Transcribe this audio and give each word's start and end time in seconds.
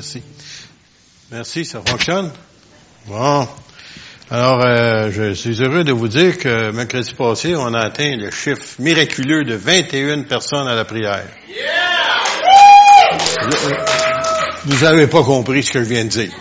Merci. 0.00 0.22
Merci, 1.30 1.64
ça 1.66 1.82
fonctionne? 1.84 2.30
Bon. 3.06 3.46
Alors, 4.30 4.64
euh, 4.64 5.10
je 5.12 5.34
suis 5.34 5.62
heureux 5.62 5.84
de 5.84 5.92
vous 5.92 6.08
dire 6.08 6.38
que 6.38 6.70
mercredi 6.70 7.12
passé, 7.12 7.54
on 7.54 7.74
a 7.74 7.80
atteint 7.80 8.16
le 8.16 8.30
chiffre 8.30 8.62
miraculeux 8.78 9.44
de 9.44 9.54
21 9.54 10.22
personnes 10.22 10.68
à 10.68 10.74
la 10.74 10.86
prière. 10.86 11.26
Vous 14.64 14.84
n'avez 14.86 15.06
pas 15.06 15.22
compris 15.22 15.64
ce 15.64 15.72
que 15.72 15.80
je 15.80 15.88
viens 15.90 16.04
de 16.04 16.08
dire. 16.08 16.32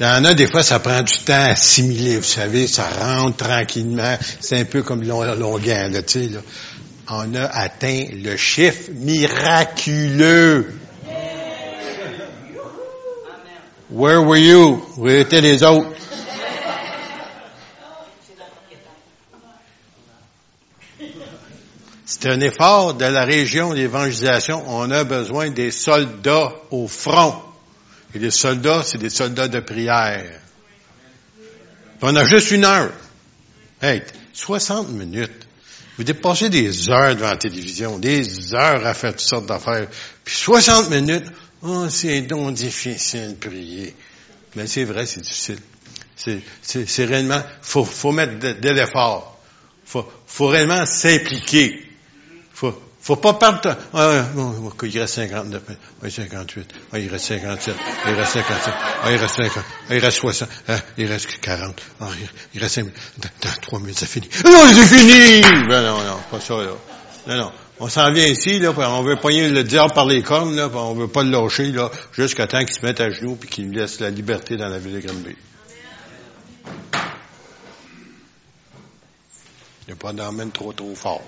Il 0.00 0.02
y 0.04 0.08
en 0.08 0.24
a 0.24 0.34
des 0.34 0.48
fois, 0.48 0.64
ça 0.64 0.80
prend 0.80 1.02
du 1.02 1.18
temps 1.18 1.34
à 1.34 1.52
assimiler, 1.52 2.16
vous 2.16 2.24
savez, 2.24 2.66
ça 2.66 2.88
rentre 2.98 3.36
tranquillement. 3.36 4.18
C'est 4.40 4.58
un 4.58 4.64
peu 4.64 4.82
comme 4.82 5.04
Longuin, 5.04 5.88
là, 5.88 6.02
tu 6.02 6.24
sais, 6.24 6.28
là. 6.30 6.40
On 7.10 7.32
a 7.36 7.44
atteint 7.44 8.06
le 8.12 8.36
chiffre 8.36 8.90
miraculeux. 8.92 10.81
Where 13.92 14.22
were 14.22 14.38
you? 14.38 14.82
Où 14.96 15.06
étaient 15.06 15.42
les 15.42 15.62
autres? 15.62 15.90
C'est 22.06 22.30
un 22.30 22.40
effort 22.40 22.94
de 22.94 23.04
la 23.04 23.24
région 23.26 23.74
d'évangélisation. 23.74 24.64
On 24.66 24.90
a 24.90 25.04
besoin 25.04 25.50
des 25.50 25.70
soldats 25.70 26.54
au 26.70 26.88
front. 26.88 27.34
Et 28.14 28.18
les 28.18 28.30
soldats, 28.30 28.82
c'est 28.82 28.96
des 28.96 29.10
soldats 29.10 29.48
de 29.48 29.60
prière. 29.60 30.40
On 32.00 32.16
a 32.16 32.24
juste 32.24 32.50
une 32.50 32.64
heure. 32.64 32.92
Hey, 33.82 34.02
60 34.32 34.88
minutes. 34.88 35.46
Vous 35.98 36.04
dépassez 36.04 36.48
des 36.48 36.88
heures 36.88 37.14
devant 37.14 37.28
la 37.28 37.36
télévision, 37.36 37.98
des 37.98 38.54
heures 38.54 38.86
à 38.86 38.94
faire 38.94 39.10
toutes 39.10 39.20
sortes 39.20 39.46
d'affaires. 39.46 39.86
Puis 40.24 40.34
60 40.34 40.88
minutes, 40.88 41.26
oh, 41.62 41.88
c'est 41.88 42.22
donc 42.22 42.54
difficile 42.54 43.38
de 43.38 43.48
prier. 43.48 43.94
Mais 44.54 44.66
c'est 44.66 44.84
vrai, 44.84 45.06
c'est 45.06 45.20
difficile. 45.20 45.58
C'est, 46.62 47.04
réellement, 47.04 47.42
faut, 47.62 47.84
faut 47.84 48.12
mettre 48.12 48.38
de, 48.38 48.68
l'effort. 48.70 49.40
Faut, 49.84 50.06
faut 50.26 50.46
réellement 50.46 50.86
s'impliquer. 50.86 51.90
Faut, 52.52 52.74
faut 53.02 53.16
pas 53.16 53.34
perdre, 53.34 53.76
ah, 53.94 54.24
il 54.84 54.98
reste 55.00 55.14
59, 55.14 55.62
ah, 56.04 56.08
58, 56.08 56.68
ah, 56.92 56.98
il 57.00 57.10
reste 57.10 57.24
57, 57.24 57.74
il 58.06 58.14
reste 58.14 58.32
57, 58.32 58.74
ah, 59.02 59.10
il 59.10 59.16
reste 59.16 59.34
50, 59.34 59.64
ah, 59.90 59.94
il 59.94 59.98
reste 59.98 60.18
60, 60.18 60.48
ah, 60.68 60.76
il 60.96 61.06
reste 61.06 61.40
40, 61.40 61.82
ah, 62.00 62.06
il 62.54 62.60
reste 62.60 62.74
5 62.76 62.86
dans 63.18 63.50
3 63.60 63.80
minutes, 63.80 63.98
c'est 63.98 64.06
fini. 64.06 64.28
Non, 64.44 64.72
c'est 64.72 64.86
fini! 64.86 65.40
Ben 65.66 65.82
non, 65.82 65.98
non, 66.04 66.18
pas 66.30 66.38
ça, 66.38 66.54
là. 66.58 66.70
Non, 67.26 67.36
non. 67.36 67.52
On 67.80 67.88
s'en 67.88 68.12
vient 68.12 68.26
ici, 68.26 68.58
là, 68.58 68.72
on 68.76 69.02
veut 69.02 69.16
poigner 69.16 69.48
le 69.48 69.64
diable 69.64 69.92
par 69.94 70.06
les 70.06 70.22
cornes, 70.22 70.54
là, 70.54 70.70
on 70.72 70.94
veut 70.94 71.08
pas 71.08 71.24
le 71.24 71.30
lâcher, 71.30 71.72
là, 71.72 71.90
jusqu'à 72.12 72.46
temps 72.46 72.64
qu'il 72.64 72.74
se 72.74 72.84
mette 72.84 73.00
à 73.00 73.10
genoux 73.10 73.36
puis 73.36 73.48
qu'il 73.48 73.66
nous 73.66 73.72
laisse 73.72 73.98
la 73.98 74.10
liberté 74.10 74.56
dans 74.56 74.68
la 74.68 74.78
ville 74.78 74.94
de 74.94 75.00
Granby. 75.00 75.36
Il 79.82 79.88
n'y 79.88 79.92
a 79.94 79.96
pas 79.96 80.12
d'emmène 80.12 80.52
trop, 80.52 80.72
trop 80.72 80.94
fort. 80.94 81.24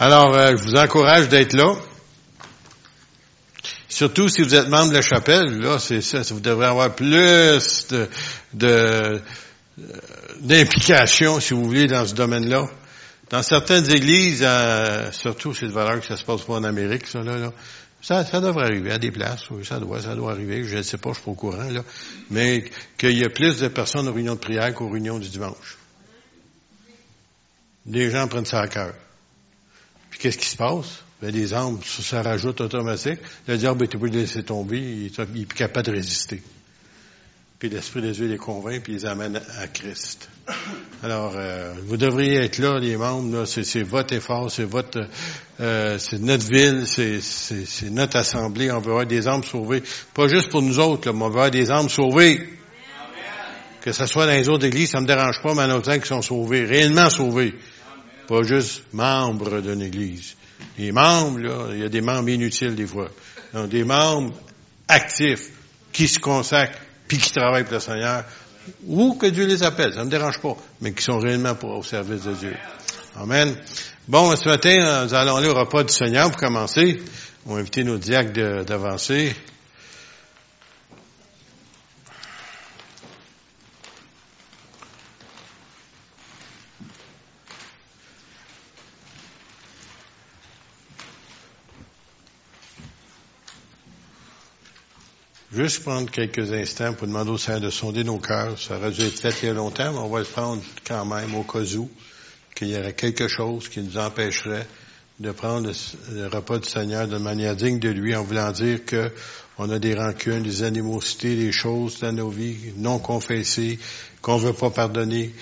Alors, 0.00 0.34
euh, 0.34 0.56
je 0.56 0.62
vous 0.64 0.76
encourage 0.76 1.28
d'être 1.28 1.52
là. 1.52 1.74
Surtout 3.88 4.28
si 4.28 4.42
vous 4.42 4.54
êtes 4.54 4.68
membre 4.68 4.90
de 4.90 4.94
la 4.94 5.02
chapelle, 5.02 5.58
là, 5.58 5.78
c'est 5.78 6.02
ça, 6.02 6.22
vous 6.30 6.40
devrez 6.40 6.66
avoir 6.66 6.94
plus 6.94 7.86
de, 7.88 8.08
de 8.54 9.20
d'implication, 10.40 11.40
si 11.40 11.54
vous 11.54 11.64
voulez, 11.64 11.86
dans 11.86 12.06
ce 12.06 12.14
domaine-là. 12.14 12.66
Dans 13.30 13.42
certaines 13.42 13.90
églises, 13.90 14.42
euh, 14.42 15.12
surtout 15.12 15.52
c'est 15.54 15.66
de 15.66 15.72
valeur 15.72 16.00
que 16.00 16.06
ça 16.06 16.16
se 16.16 16.24
passe 16.24 16.42
pas 16.42 16.54
en 16.54 16.64
Amérique, 16.64 17.06
ça, 17.06 17.22
là, 17.22 17.36
là 17.36 17.52
ça, 18.00 18.24
ça 18.24 18.40
devrait 18.40 18.66
arriver 18.66 18.92
à 18.92 18.98
des 18.98 19.10
places, 19.10 19.50
oui, 19.50 19.64
ça 19.64 19.80
doit, 19.80 20.00
ça 20.00 20.14
doit 20.14 20.32
arriver, 20.32 20.64
je 20.64 20.76
ne 20.76 20.82
sais 20.82 20.98
pas, 20.98 21.10
je 21.10 21.14
suis 21.16 21.24
pas 21.24 21.30
au 21.32 21.34
courant, 21.34 21.68
là, 21.70 21.82
mais 22.30 22.64
qu'il 22.96 23.18
y 23.18 23.24
a 23.24 23.28
plus 23.28 23.58
de 23.58 23.68
personnes 23.68 24.08
aux 24.08 24.12
réunions 24.12 24.34
de 24.34 24.40
prière 24.40 24.72
qu'aux 24.72 24.88
réunions 24.88 25.18
du 25.18 25.28
dimanche. 25.28 25.76
Les 27.86 28.10
gens 28.10 28.28
prennent 28.28 28.46
ça 28.46 28.60
à 28.60 28.68
cœur. 28.68 28.94
Puis 30.10 30.20
qu'est-ce 30.20 30.38
qui 30.38 30.48
se 30.48 30.56
passe? 30.56 31.02
Ben, 31.20 31.32
les 31.32 31.52
âmes, 31.52 31.80
ça, 31.84 32.22
rajoute 32.22 32.60
automatique. 32.60 33.18
Le 33.48 33.56
diable 33.56 33.82
est 33.84 33.94
obligé 33.94 34.14
de 34.14 34.20
laisser 34.20 34.42
tomber, 34.44 34.78
il 34.78 35.06
est, 35.06 35.20
il 35.34 35.42
est 35.42 35.52
capable 35.52 35.86
de 35.86 35.92
résister. 35.92 36.42
Puis 37.58 37.68
l'Esprit 37.68 38.02
de 38.02 38.12
Dieu 38.12 38.28
les 38.28 38.36
convainc, 38.36 38.82
puis 38.82 38.92
les 38.92 39.06
amène 39.06 39.40
à 39.58 39.66
Christ. 39.66 40.30
Alors, 41.02 41.34
euh, 41.36 41.74
vous 41.86 41.96
devriez 41.96 42.36
être 42.36 42.58
là, 42.58 42.78
les 42.78 42.96
membres, 42.96 43.44
c'est, 43.46 43.82
votre 43.82 44.14
effort, 44.14 44.50
c'est 44.50 44.64
votre, 44.64 45.08
euh, 45.60 45.98
c'est 45.98 46.20
notre 46.20 46.46
ville, 46.46 46.84
c'est, 46.86 47.90
notre 47.90 48.16
assemblée. 48.16 48.70
On 48.70 48.78
veut 48.78 48.92
avoir 48.92 49.06
des 49.06 49.26
âmes 49.26 49.42
sauvées. 49.42 49.82
Pas 50.14 50.28
juste 50.28 50.50
pour 50.50 50.62
nous 50.62 50.78
autres, 50.78 51.08
là, 51.08 51.12
mais 51.12 51.24
on 51.24 51.28
veut 51.28 51.34
avoir 51.34 51.50
des 51.50 51.70
âmes 51.70 51.88
sauvées. 51.88 52.48
Que 53.80 53.92
ce 53.92 54.06
soit 54.06 54.26
dans 54.26 54.32
les 54.32 54.48
autres 54.48 54.66
églises, 54.66 54.90
ça 54.90 55.00
me 55.00 55.06
dérange 55.06 55.42
pas, 55.42 55.54
mais 55.54 55.62
en 55.62 55.78
autant 55.78 55.98
qui 55.98 56.06
sont 56.06 56.22
sauvés, 56.22 56.64
réellement 56.64 57.10
sauvés 57.10 57.54
pas 58.28 58.42
juste 58.42 58.84
membre 58.92 59.62
d'une 59.62 59.82
Église. 59.82 60.36
Les 60.76 60.92
membres, 60.92 61.38
là, 61.38 61.68
il 61.72 61.80
y 61.80 61.84
a 61.84 61.88
des 61.88 62.02
membres 62.02 62.28
inutiles 62.28 62.74
des 62.74 62.86
fois. 62.86 63.08
Donc, 63.54 63.70
des 63.70 63.84
membres 63.84 64.34
actifs, 64.86 65.50
qui 65.92 66.06
se 66.06 66.18
consacrent, 66.18 66.78
puis 67.08 67.18
qui 67.18 67.32
travaillent 67.32 67.64
pour 67.64 67.74
le 67.74 67.80
Seigneur, 67.80 68.24
ou 68.86 69.14
que 69.14 69.26
Dieu 69.26 69.46
les 69.46 69.62
appelle, 69.62 69.94
ça 69.94 70.00
ne 70.00 70.04
me 70.04 70.10
dérange 70.10 70.40
pas, 70.40 70.56
mais 70.80 70.92
qui 70.92 71.02
sont 71.02 71.18
réellement 71.18 71.56
au 71.62 71.82
service 71.82 72.24
de 72.24 72.34
Dieu. 72.34 72.54
Amen. 73.16 73.56
Bon, 74.06 74.36
ce 74.36 74.48
matin, 74.48 75.04
nous 75.04 75.14
allons 75.14 75.36
aller 75.36 75.48
au 75.48 75.54
repas 75.54 75.82
du 75.82 75.92
Seigneur 75.92 76.30
pour 76.30 76.38
commencer. 76.38 77.00
On 77.46 77.54
va 77.54 77.60
inviter 77.60 77.82
nos 77.82 77.98
diacres 77.98 78.64
d'avancer. 78.64 79.34
Juste 95.58 95.82
prendre 95.82 96.08
quelques 96.08 96.52
instants 96.52 96.92
pour 96.94 97.08
demander 97.08 97.32
au 97.32 97.36
Seigneur 97.36 97.60
de 97.62 97.70
sonder 97.70 98.04
nos 98.04 98.20
cœurs. 98.20 98.56
Ça 98.56 98.76
aurait 98.76 98.92
dû 98.92 99.00
être 99.00 99.18
fait 99.18 99.34
il 99.42 99.46
y 99.46 99.50
a 99.50 99.54
longtemps, 99.54 99.90
mais 99.90 99.98
on 99.98 100.08
va 100.08 100.20
le 100.20 100.24
prendre 100.24 100.62
quand 100.86 101.04
même 101.04 101.34
au 101.34 101.42
cas 101.42 101.64
où 101.74 101.90
qu'il 102.54 102.68
y 102.68 102.76
aurait 102.76 102.92
quelque 102.92 103.26
chose 103.26 103.68
qui 103.68 103.80
nous 103.80 103.98
empêcherait 103.98 104.68
de 105.18 105.32
prendre 105.32 105.72
le, 106.12 106.28
repas 106.28 106.60
du 106.60 106.68
Seigneur 106.68 107.08
de 107.08 107.18
manière 107.18 107.56
digne 107.56 107.80
de 107.80 107.88
lui 107.88 108.14
en 108.14 108.22
voulant 108.22 108.52
dire 108.52 108.84
que 108.84 109.10
on 109.58 109.68
a 109.70 109.80
des 109.80 109.96
rancunes, 109.96 110.44
des 110.44 110.62
animosités, 110.62 111.34
des 111.34 111.50
choses 111.50 111.98
dans 111.98 112.12
nos 112.12 112.30
vies 112.30 112.72
non 112.76 113.00
confessées, 113.00 113.80
qu'on 114.22 114.36
veut 114.36 114.52
pas 114.52 114.70
pardonner. 114.70 115.34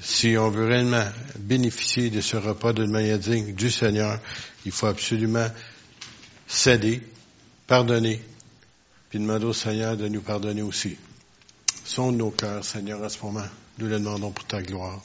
Si 0.00 0.36
on 0.38 0.50
veut 0.50 0.66
réellement 0.66 1.08
bénéficier 1.36 2.10
de 2.10 2.20
ce 2.20 2.36
repas 2.36 2.74
d'une 2.74 2.92
manière 2.92 3.18
digne 3.18 3.52
du 3.52 3.72
Seigneur, 3.72 4.20
il 4.64 4.70
faut 4.70 4.86
absolument 4.86 5.48
céder, 6.46 7.02
pardonner 7.66 8.22
puis 9.14 9.22
demander 9.22 9.44
au 9.44 9.52
Seigneur 9.52 9.96
de 9.96 10.08
nous 10.08 10.22
pardonner 10.22 10.62
aussi. 10.62 10.96
Sonde 11.84 12.16
nos 12.16 12.32
cœurs, 12.32 12.64
Seigneur, 12.64 13.00
à 13.04 13.08
ce 13.08 13.22
moment. 13.22 13.46
Nous 13.78 13.86
le 13.86 14.00
demandons 14.00 14.32
pour 14.32 14.44
ta 14.44 14.60
gloire. 14.60 15.00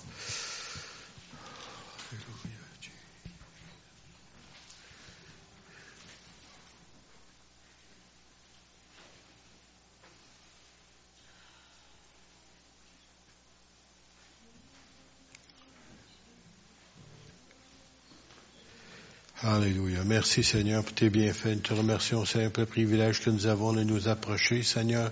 Alléluia. 19.60 20.06
Merci 20.06 20.42
Seigneur 20.42 20.86
pour 20.86 20.94
tes 20.94 21.10
bienfaits. 21.10 21.48
Nous 21.48 21.60
te 21.60 21.74
remercions, 21.74 22.24
Seigneur, 22.24 22.50
pour 22.50 22.62
le 22.62 22.68
privilège 22.68 23.20
que 23.20 23.30
nous 23.30 23.46
avons 23.46 23.74
de 23.74 23.84
nous 23.84 24.08
approcher, 24.08 24.64
Seigneur, 24.64 25.12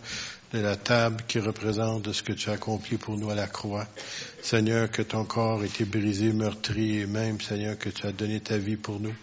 de 0.54 0.60
la 0.60 0.78
table 0.78 1.22
qui 1.28 1.40
représente 1.40 2.10
ce 2.14 2.24
que 2.24 2.32
tu 2.32 2.50
as 2.50 2.54
accompli 2.54 2.96
pour 2.96 3.18
nous 3.18 3.30
à 3.30 3.36
la 3.36 3.48
croix. 3.48 3.86
Seigneur, 4.42 4.90
que 4.90 5.02
ton 5.02 5.26
corps 5.26 5.66
été 5.66 5.84
brisé, 5.84 6.32
meurtri, 6.32 7.00
et 7.00 7.06
même, 7.06 7.42
Seigneur, 7.42 7.78
que 7.78 7.90
tu 7.90 8.08
as 8.08 8.14
donné 8.14 8.40
ta 8.40 8.58
vie 8.58 8.78
pour 8.78 9.02
nous. 9.02 9.14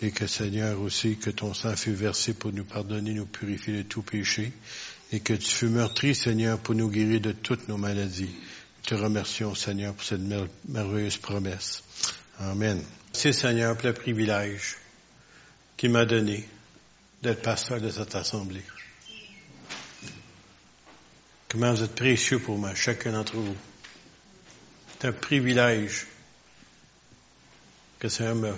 Et 0.00 0.12
que, 0.12 0.26
Seigneur, 0.26 0.80
aussi, 0.80 1.18
que 1.18 1.28
ton 1.28 1.52
sang 1.52 1.76
fut 1.76 1.92
versé 1.92 2.32
pour 2.32 2.50
nous 2.50 2.64
pardonner, 2.64 3.12
nous 3.12 3.26
purifier 3.26 3.74
de 3.74 3.82
tout 3.82 4.02
péché. 4.02 4.50
Et 5.12 5.20
que 5.20 5.34
tu 5.34 5.50
fus 5.50 5.68
meurtri, 5.68 6.14
Seigneur, 6.14 6.58
pour 6.58 6.74
nous 6.74 6.88
guérir 6.88 7.20
de 7.20 7.32
toutes 7.32 7.68
nos 7.68 7.76
maladies. 7.76 8.30
Nous 8.32 8.82
te 8.86 8.94
remercions, 8.94 9.54
Seigneur, 9.54 9.92
pour 9.92 10.04
cette 10.04 10.22
merveilleuse 10.66 11.18
promesse. 11.18 11.84
Amen. 12.38 12.82
C'est 13.14 13.32
Seigneur 13.32 13.76
pour 13.76 13.86
le 13.86 13.94
privilège 13.94 14.76
qu'il 15.76 15.90
m'a 15.90 16.04
donné 16.04 16.46
d'être 17.22 17.42
pasteur 17.42 17.80
de 17.80 17.88
cette 17.88 18.14
assemblée. 18.16 18.64
Comment 21.48 21.72
vous 21.72 21.84
êtes 21.84 21.94
précieux 21.94 22.40
pour 22.40 22.58
moi, 22.58 22.74
chacun 22.74 23.12
d'entre 23.12 23.36
vous. 23.36 23.56
C'est 24.98 25.08
un 25.08 25.12
privilège 25.12 26.06
que 28.00 28.08
Seigneur 28.08 28.34
me 28.34 28.52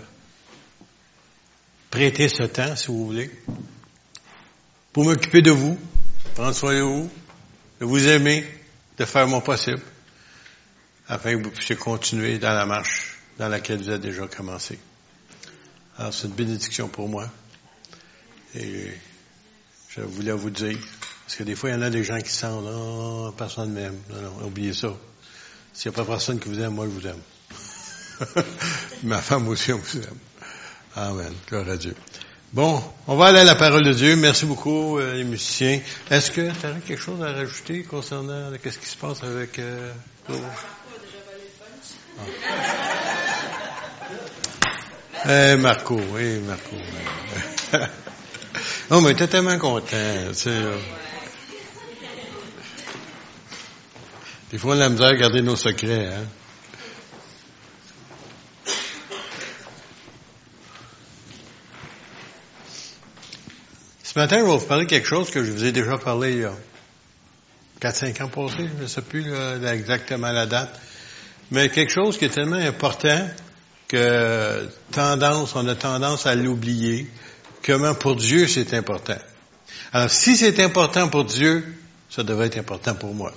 prêté 1.91 2.29
ce 2.29 2.45
temps, 2.45 2.75
si 2.77 2.87
vous 2.87 3.07
voulez, 3.07 3.31
pour 4.95 5.05
m'occuper 5.05 5.43
de 5.43 5.51
vous, 5.51 5.79
prendre 6.35 6.55
soin 6.55 6.75
de 6.75 6.81
vous, 6.81 7.11
de 7.81 7.85
vous 7.85 8.09
aimer, 8.09 8.45
de 8.97 9.05
faire 9.05 9.29
mon 9.29 9.43
possible, 9.43 9.83
afin 11.07 11.37
que 11.37 11.45
vous 11.45 11.51
puissiez 11.51 11.77
continuer 11.77 12.39
dans 12.39 12.55
la 12.55 12.65
marche 12.65 13.16
dans 13.39 13.49
laquelle 13.49 13.79
vous 13.79 13.89
avez 13.89 13.99
déjà 13.99 14.27
commencé. 14.27 14.79
Alors, 15.99 16.13
c'est 16.13 16.27
une 16.27 16.35
bénédiction 16.35 16.89
pour 16.89 17.09
moi. 17.09 17.29
Et 18.55 18.91
je 19.89 20.01
voulais 20.03 20.33
vous 20.33 20.51
dire, 20.51 20.77
parce 21.25 21.37
que 21.37 21.43
des 21.43 21.55
fois, 21.55 21.71
il 21.71 21.73
y 21.73 21.77
en 21.77 21.83
a 21.83 21.91
des 21.91 22.05
gens 22.05 22.21
qui 22.21 22.31
sentent, 22.31 22.67
oh, 22.69 23.33
personne 23.37 23.71
ne 23.71 23.81
m'aime. 23.81 23.99
Non, 24.11 24.23
non, 24.23 24.47
oubliez 24.47 24.73
ça. 24.73 24.95
S'il 25.73 25.91
n'y 25.91 25.97
a 25.97 25.99
pas 25.99 26.11
personne 26.11 26.39
qui 26.39 26.49
vous 26.49 26.61
aime, 26.61 26.75
moi, 26.75 26.87
je 26.87 26.91
vous 26.91 27.07
aime. 27.07 28.45
Ma 29.03 29.21
femme 29.21 29.49
aussi, 29.49 29.73
on 29.73 29.79
vous 29.79 29.99
aime. 29.99 30.19
Amen. 30.95 31.33
Gloire 31.49 31.69
à 31.69 31.77
Dieu. 31.77 31.95
Bon, 32.53 32.83
on 33.07 33.17
va 33.17 33.27
aller 33.27 33.41
à 33.41 33.45
la 33.45 33.57
parole 33.57 33.85
de 33.85 33.93
Dieu. 33.93 34.17
Merci 34.17 34.47
beaucoup, 34.47 34.99
euh, 34.99 35.15
les 35.15 35.25
musiciens. 35.25 35.81
Est-ce 36.11 36.31
que 36.31 36.41
tu 36.41 36.67
as 36.67 36.73
quelque 36.87 37.03
chose 37.03 37.21
à 37.23 37.33
rajouter 37.33 37.83
concernant 37.83 38.53
qu'est-ce 38.63 38.79
qui 38.79 38.87
se 38.87 38.97
passe 38.97 39.23
avec 39.23 39.59
euh, 39.59 39.93
ah. 42.19 42.96
Eh, 45.29 45.57
Marco, 45.57 46.01
oui, 46.13 46.39
Marco. 46.39 46.77
non, 48.91 49.01
mais 49.01 49.13
t'es 49.15 49.27
tellement 49.27 49.59
content, 49.59 49.97
tu 50.29 50.35
sais. 50.35 50.51
Des 54.53 54.59
fois, 54.59 54.77
on 54.77 54.79
a 54.79 54.85
la 54.85 54.89
misère 54.89 55.09
à 55.09 55.17
garder 55.17 55.43
nos 55.43 55.57
secrets, 55.57 56.07
hein. 56.07 56.25
Ce 64.05 64.17
matin, 64.17 64.39
je 64.39 64.45
vais 64.45 64.57
vous 64.57 64.65
parler 64.65 64.85
de 64.85 64.91
quelque 64.91 65.09
chose 65.09 65.31
que 65.31 65.43
je 65.43 65.51
vous 65.51 65.65
ai 65.65 65.73
déjà 65.73 65.99
parlé 65.99 66.33
il 66.35 66.41
y 66.43 66.45
a 66.45 66.55
4-5 67.81 68.23
ans 68.23 68.29
passés, 68.29 68.71
je 68.79 68.83
ne 68.83 68.87
sais 68.87 69.03
plus 69.03 69.27
exactement 69.67 70.31
la 70.31 70.47
date, 70.47 70.81
mais 71.51 71.69
quelque 71.69 71.93
chose 71.93 72.17
qui 72.17 72.27
est 72.27 72.31
tellement 72.31 72.57
important 72.57 73.29
que 73.89 74.69
tendance, 74.93 75.55
on 75.55 75.67
a 75.69 75.75
tendance 75.75 76.27
à 76.27 76.35
l'oublier, 76.35 77.07
comment 77.65 77.95
pour 77.95 78.17
Dieu 78.17 78.47
c'est 78.49 78.75
important. 78.75 79.19
Alors, 79.93 80.11
si 80.11 80.37
c'est 80.37 80.61
important 80.61 81.09
pour 81.09 81.25
Dieu, 81.25 81.65
ça 82.11 82.23
devrait 82.23 82.47
être 82.47 82.59
important 82.59 82.95
pour 82.95 83.15
moi. 83.15 83.33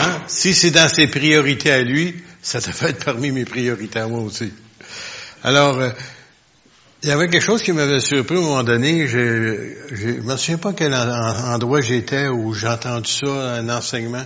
Hein? 0.00 0.22
Si 0.26 0.54
c'est 0.54 0.70
dans 0.70 0.88
ses 0.88 1.06
priorités 1.06 1.70
à 1.70 1.82
lui, 1.82 2.14
ça 2.42 2.60
devrait 2.60 2.90
être 2.90 3.04
parmi 3.04 3.30
mes 3.30 3.44
priorités 3.44 3.98
à 3.98 4.08
moi 4.08 4.20
aussi. 4.20 4.52
Alors, 5.42 5.78
euh, 5.78 5.90
il 7.02 7.08
y 7.08 7.12
avait 7.12 7.28
quelque 7.28 7.44
chose 7.44 7.62
qui 7.62 7.72
m'avait 7.72 8.00
surpris 8.00 8.36
à 8.36 8.38
un 8.38 8.42
moment 8.42 8.62
donné. 8.62 9.06
Je, 9.06 9.74
je 9.92 10.08
me 10.20 10.36
souviens 10.36 10.58
pas 10.58 10.72
quel 10.74 10.94
endroit 10.94 11.80
j'étais 11.80 12.28
où 12.28 12.52
j'ai 12.52 12.68
entendu 12.68 13.10
ça, 13.10 13.26
un 13.26 13.68
enseignement 13.70 14.24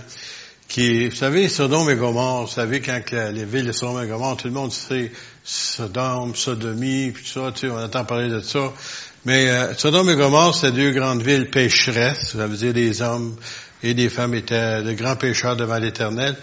qui, 0.67 1.09
vous 1.09 1.15
savez, 1.15 1.47
Sodome 1.47 1.89
et 1.89 1.95
Gomorre, 1.95 2.45
vous 2.45 2.51
savez, 2.51 2.81
quand 2.81 2.99
les 3.11 3.45
villes 3.45 3.67
de 3.67 3.71
Sodome 3.71 4.03
et 4.03 4.07
Gomorre, 4.07 4.37
tout 4.37 4.47
le 4.47 4.53
monde 4.53 4.71
sait 4.71 5.11
Sodome, 5.43 6.35
Sodomie, 6.35 7.11
puis 7.11 7.23
tout 7.23 7.39
ça, 7.39 7.51
tu 7.51 7.61
sais, 7.61 7.69
on 7.69 7.77
entend 7.77 8.03
parler 8.03 8.29
de 8.29 8.39
ça. 8.39 8.73
Mais 9.25 9.49
euh, 9.49 9.73
Sodome 9.75 10.09
et 10.09 10.15
Gomorre, 10.15 10.55
c'est 10.55 10.71
deux 10.71 10.91
grandes 10.91 11.21
villes 11.21 11.49
pécheresses, 11.49 12.31
ça 12.31 12.47
veut 12.47 12.57
dire 12.57 12.73
des 12.73 13.01
hommes 13.01 13.35
et 13.83 13.93
des 13.93 14.09
femmes 14.09 14.33
étaient 14.33 14.81
de 14.81 14.93
grands 14.93 15.15
pécheurs 15.15 15.55
devant 15.55 15.77
l'Éternel. 15.77 16.35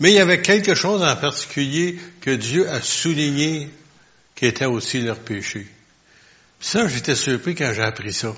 Mais 0.00 0.10
il 0.10 0.14
y 0.14 0.20
avait 0.20 0.42
quelque 0.42 0.74
chose 0.74 1.02
en 1.02 1.16
particulier 1.16 1.96
que 2.20 2.30
Dieu 2.30 2.68
a 2.68 2.80
souligné 2.80 3.70
qui 4.34 4.46
était 4.46 4.66
aussi 4.66 5.00
leur 5.00 5.18
péché. 5.18 5.66
Ça, 6.60 6.88
j'étais 6.88 7.14
surpris 7.14 7.54
quand 7.54 7.72
j'ai 7.74 7.82
appris 7.82 8.12
ça. 8.12 8.34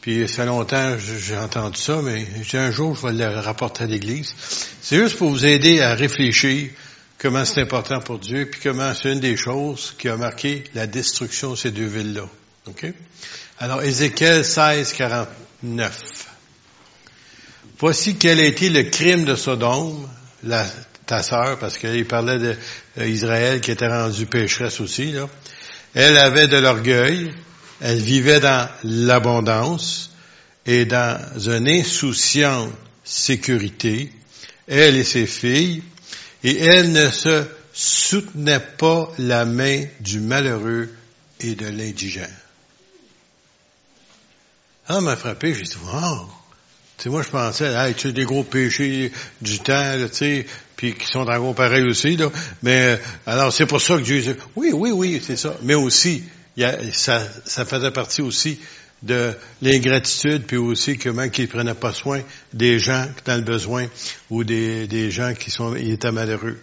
Puis 0.00 0.28
ça 0.28 0.44
longtemps 0.44 0.96
j'ai 0.98 1.36
entendu 1.36 1.80
ça, 1.80 2.00
mais 2.02 2.26
un 2.54 2.70
jour, 2.70 2.96
je 2.96 3.06
vais 3.06 3.12
le 3.12 3.40
rapporter 3.40 3.84
à 3.84 3.86
l'Église. 3.86 4.34
C'est 4.80 4.96
juste 4.96 5.16
pour 5.16 5.30
vous 5.30 5.46
aider 5.46 5.80
à 5.80 5.94
réfléchir 5.94 6.70
comment 7.18 7.44
c'est 7.44 7.60
important 7.60 8.00
pour 8.00 8.18
Dieu, 8.18 8.48
puis 8.50 8.60
comment 8.62 8.94
c'est 8.94 9.12
une 9.12 9.20
des 9.20 9.36
choses 9.36 9.94
qui 9.98 10.08
a 10.08 10.16
marqué 10.16 10.64
la 10.74 10.86
destruction 10.86 11.50
de 11.52 11.56
ces 11.56 11.70
deux 11.70 11.86
villes-là. 11.86 12.28
OK? 12.68 12.86
Alors, 13.58 13.82
Ézéchiel 13.82 14.44
16, 14.44 14.92
49. 14.92 16.26
Voici 17.80 18.16
quel 18.16 18.40
a 18.40 18.44
été 18.44 18.70
le 18.70 18.84
crime 18.84 19.24
de 19.24 19.34
Sodome, 19.34 20.08
ta 21.06 21.22
sœur, 21.22 21.58
parce 21.58 21.78
qu'il 21.78 22.06
parlait 22.06 22.56
d'Israël 22.96 23.56
euh, 23.56 23.60
qui 23.60 23.70
était 23.70 23.88
rendu 23.88 24.26
pécheresse 24.26 24.80
aussi, 24.80 25.12
là. 25.12 25.28
Elle 25.94 26.18
avait 26.18 26.48
de 26.48 26.58
l'orgueil, 26.58 27.32
elle 27.80 27.98
vivait 27.98 28.40
dans 28.40 28.68
l'abondance 28.84 30.10
et 30.66 30.84
dans 30.84 31.18
une 31.38 31.68
insouciante 31.68 32.72
sécurité, 33.04 34.12
elle 34.66 34.96
et 34.96 35.04
ses 35.04 35.26
filles, 35.26 35.82
et 36.44 36.56
elle 36.58 36.92
ne 36.92 37.08
se 37.08 37.44
soutenait 37.72 38.60
pas 38.60 39.10
la 39.18 39.44
main 39.44 39.84
du 40.00 40.20
malheureux 40.20 40.90
et 41.40 41.54
de 41.54 41.66
l'indigent. 41.66 42.20
Ça 44.86 45.00
m'a 45.00 45.16
frappé, 45.16 45.54
j'ai 45.54 45.62
dit, 45.62 45.76
wow! 45.92 46.28
Sais, 46.98 47.10
moi, 47.10 47.22
je 47.22 47.28
pensais, 47.28 47.72
hey, 47.72 47.94
tu 47.94 48.08
sais, 48.08 48.12
des 48.12 48.24
gros 48.24 48.42
péchés 48.42 49.12
du 49.40 49.60
temps, 49.60 49.94
tu 50.08 50.16
sais, 50.16 50.46
puis 50.76 50.94
qui 50.94 51.06
sont 51.06 51.28
en 51.28 51.38
gros 51.38 51.54
pareil 51.54 51.84
aussi, 51.84 52.16
là. 52.16 52.28
Mais, 52.62 52.94
euh, 52.94 52.96
alors, 53.24 53.52
c'est 53.52 53.66
pour 53.66 53.80
ça 53.80 53.96
que 53.98 54.02
Dieu 54.02 54.36
oui, 54.56 54.72
oui, 54.72 54.90
oui, 54.90 55.22
c'est 55.24 55.36
ça. 55.36 55.56
Mais 55.62 55.74
aussi, 55.74 56.24
ça, 56.92 57.22
ça 57.44 57.64
faisait 57.64 57.90
partie 57.90 58.22
aussi 58.22 58.58
de 59.02 59.32
l'ingratitude, 59.62 60.44
puis 60.44 60.56
aussi 60.56 60.98
comment 60.98 61.28
qu'ils 61.28 61.48
prenaient 61.48 61.74
pas 61.74 61.92
soin 61.92 62.20
des 62.52 62.78
gens 62.78 63.06
dans 63.24 63.36
le 63.36 63.42
besoin 63.42 63.86
ou 64.30 64.44
des, 64.44 65.10
gens 65.10 65.34
qui 65.34 65.50
sont, 65.50 65.74
étaient 65.76 66.10
malheureux. 66.10 66.58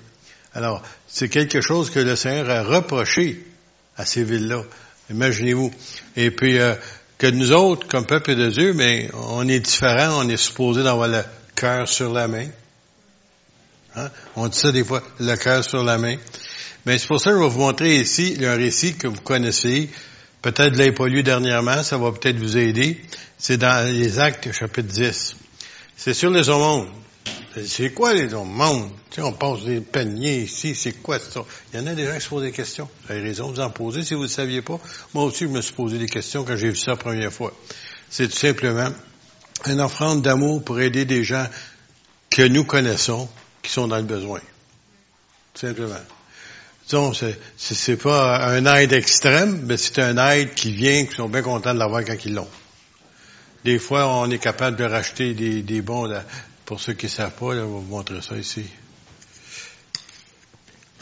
Alors, 0.53 0.81
c'est 1.07 1.30
quelque 1.30 1.62
chose 1.62 1.89
que 1.89 2.00
le 2.00 2.15
Seigneur 2.15 2.50
a 2.50 2.63
reproché 2.63 3.45
à 3.97 4.06
ces 4.06 4.24
villes-là. 4.24 4.63
Imaginez-vous. 5.09 5.71
Et 6.15 6.31
puis, 6.31 6.59
euh, 6.59 6.75
que 7.18 7.27
nous 7.27 7.51
autres, 7.51 7.88
comme 7.88 8.06
peuple 8.06 8.36
de 8.36 8.50
Dieu, 8.50 8.74
mais 8.74 9.09
on 9.13 9.47
est 9.47 9.59
différent, 9.59 10.25
on 10.25 10.30
est 10.30 10.38
supposé 10.38 10.83
d'avoir 10.83 11.07
le 11.07 11.24
cœur 11.56 11.88
sur 11.88 12.12
la 12.12 12.27
main. 12.27 12.47
Hein? 13.95 14.09
On 14.36 14.47
dit 14.47 14.57
ça 14.57 14.71
des 14.71 14.83
fois, 14.83 15.01
le 15.19 15.36
cœur 15.36 15.63
sur 15.63 15.83
la 15.83 15.97
main. 15.97 16.18
Mais 16.85 16.97
c'est 16.97 17.07
pour 17.07 17.19
ça 17.19 17.31
que 17.31 17.37
je 17.37 17.42
vais 17.42 17.49
vous 17.49 17.59
montrer 17.59 17.99
ici 17.99 18.37
un 18.42 18.56
récit 18.56 18.95
que 18.95 19.07
vous 19.07 19.21
connaissez. 19.21 19.89
Peut-être 20.42 20.73
de 20.73 20.77
l'avez 20.77 20.92
pas 20.92 21.07
lu 21.07 21.23
dernièrement, 21.23 21.81
ça 21.81 21.97
va 21.97 22.11
peut-être 22.11 22.37
vous 22.37 22.57
aider. 22.57 23.01
C'est 23.37 23.57
dans 23.57 23.92
les 23.92 24.19
Actes, 24.19 24.51
chapitre 24.51 24.87
10. 24.87 25.35
C'est 25.97 26.13
sur 26.13 26.30
les 26.30 26.49
aumônes. 26.49 26.87
C'est 27.65 27.92
quoi 27.92 28.13
les 28.13 28.33
aumônes? 28.33 28.92
Tu 29.09 29.15
sais, 29.15 29.21
on 29.21 29.31
passe 29.31 29.63
des 29.63 29.80
paniers 29.80 30.42
ici, 30.42 30.75
c'est 30.75 31.01
quoi 31.01 31.19
ça? 31.19 31.44
Il 31.73 31.80
y 31.80 31.81
en 31.81 31.87
a 31.87 31.95
des 31.95 32.06
gens 32.06 32.13
qui 32.13 32.21
se 32.21 32.30
posent 32.30 32.44
des 32.44 32.51
questions. 32.51 32.87
Vous 33.06 33.13
avez 33.13 33.21
raison 33.21 33.49
de 33.49 33.56
vous 33.56 33.61
en 33.61 33.69
poser 33.71 34.04
si 34.04 34.13
vous 34.13 34.21
ne 34.21 34.25
le 34.25 34.31
saviez 34.31 34.61
pas. 34.61 34.80
Moi 35.13 35.23
aussi, 35.23 35.45
je 35.45 35.49
me 35.49 35.61
suis 35.61 35.73
posé 35.73 35.97
des 35.97 36.09
questions 36.09 36.44
quand 36.44 36.57
j'ai 36.57 36.69
vu 36.69 36.75
ça 36.75 36.92
la 36.92 36.97
première 36.97 37.31
fois. 37.33 37.54
C'est 38.09 38.27
tout 38.27 38.37
simplement 38.37 38.89
une 39.65 39.80
offrande 39.80 40.21
d'amour 40.21 40.63
pour 40.63 40.80
aider 40.80 41.06
des 41.06 41.23
gens 41.23 41.47
que 42.30 42.44
nous 42.44 42.65
connaissons, 42.65 43.27
qui 43.63 43.71
sont 43.71 43.87
dans 43.87 43.97
le 43.97 44.04
besoin. 44.04 44.42
Tout 45.54 45.61
simplement. 45.61 45.95
Disons, 46.85 47.13
c'est 47.57 47.97
pas 47.97 48.45
un 48.45 48.63
aide 48.75 48.94
extrême, 48.94 49.61
mais 49.65 49.75
c'est 49.75 49.99
un 49.99 50.18
aide 50.30 50.54
qui 50.54 50.71
vient, 50.71 51.06
qui 51.06 51.15
sont 51.15 51.27
bien 51.27 51.42
contents 51.42 51.73
de 51.73 51.80
l'avoir 51.80 52.06
quand 52.06 52.25
ils 52.25 52.33
l'ont. 52.33 52.47
Des 53.63 53.80
fois, 53.80 54.07
on 54.07 54.30
est 54.30 54.37
capable 54.37 54.77
de 54.77 54.83
racheter 54.83 55.33
des, 55.33 55.81
bons 55.81 56.13
pour 56.65 56.80
ceux 56.80 56.94
qui 56.94 57.07
ne 57.07 57.11
savent 57.11 57.31
pas, 57.31 57.56
là, 57.56 57.63
on 57.63 57.80
vous 57.80 57.81
montrer 57.81 58.21
ça 58.21 58.37
ici. 58.37 58.65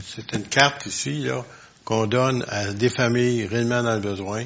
C'est 0.02 0.32
une 0.32 0.44
carte 0.44 0.86
ici, 0.86 1.20
là, 1.24 1.44
qu'on 1.84 2.08
donne 2.08 2.46
à 2.48 2.72
des 2.72 2.90
familles 2.90 3.46
réellement 3.46 3.84
dans 3.84 3.96
le 3.96 4.00
besoin 4.00 4.46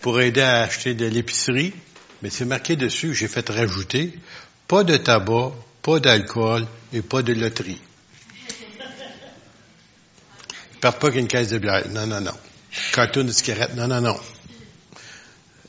pour 0.00 0.20
aider 0.20 0.42
à 0.42 0.60
acheter 0.60 0.92
de 0.92 1.06
l'épicerie. 1.06 1.72
Mais 2.20 2.28
c'est 2.28 2.44
marqué 2.44 2.76
dessus, 2.76 3.14
j'ai 3.14 3.28
fait 3.28 3.48
rajouter, 3.48 4.12
pas 4.68 4.84
de 4.84 4.98
tabac, 4.98 5.52
pas 5.80 6.00
d'alcool 6.00 6.66
et 6.92 7.00
pas 7.00 7.22
de 7.22 7.32
loterie. 7.32 7.80
Partent 10.80 11.00
pas 11.00 11.10
qu'une 11.10 11.28
caisse 11.28 11.48
de 11.48 11.58
bière. 11.58 11.88
Non, 11.90 12.06
non, 12.06 12.20
non. 12.20 12.32
Carton 12.92 13.24
de 13.24 13.32
cigarette. 13.32 13.74
Non, 13.74 13.88
non, 13.88 14.00
non. 14.00 14.16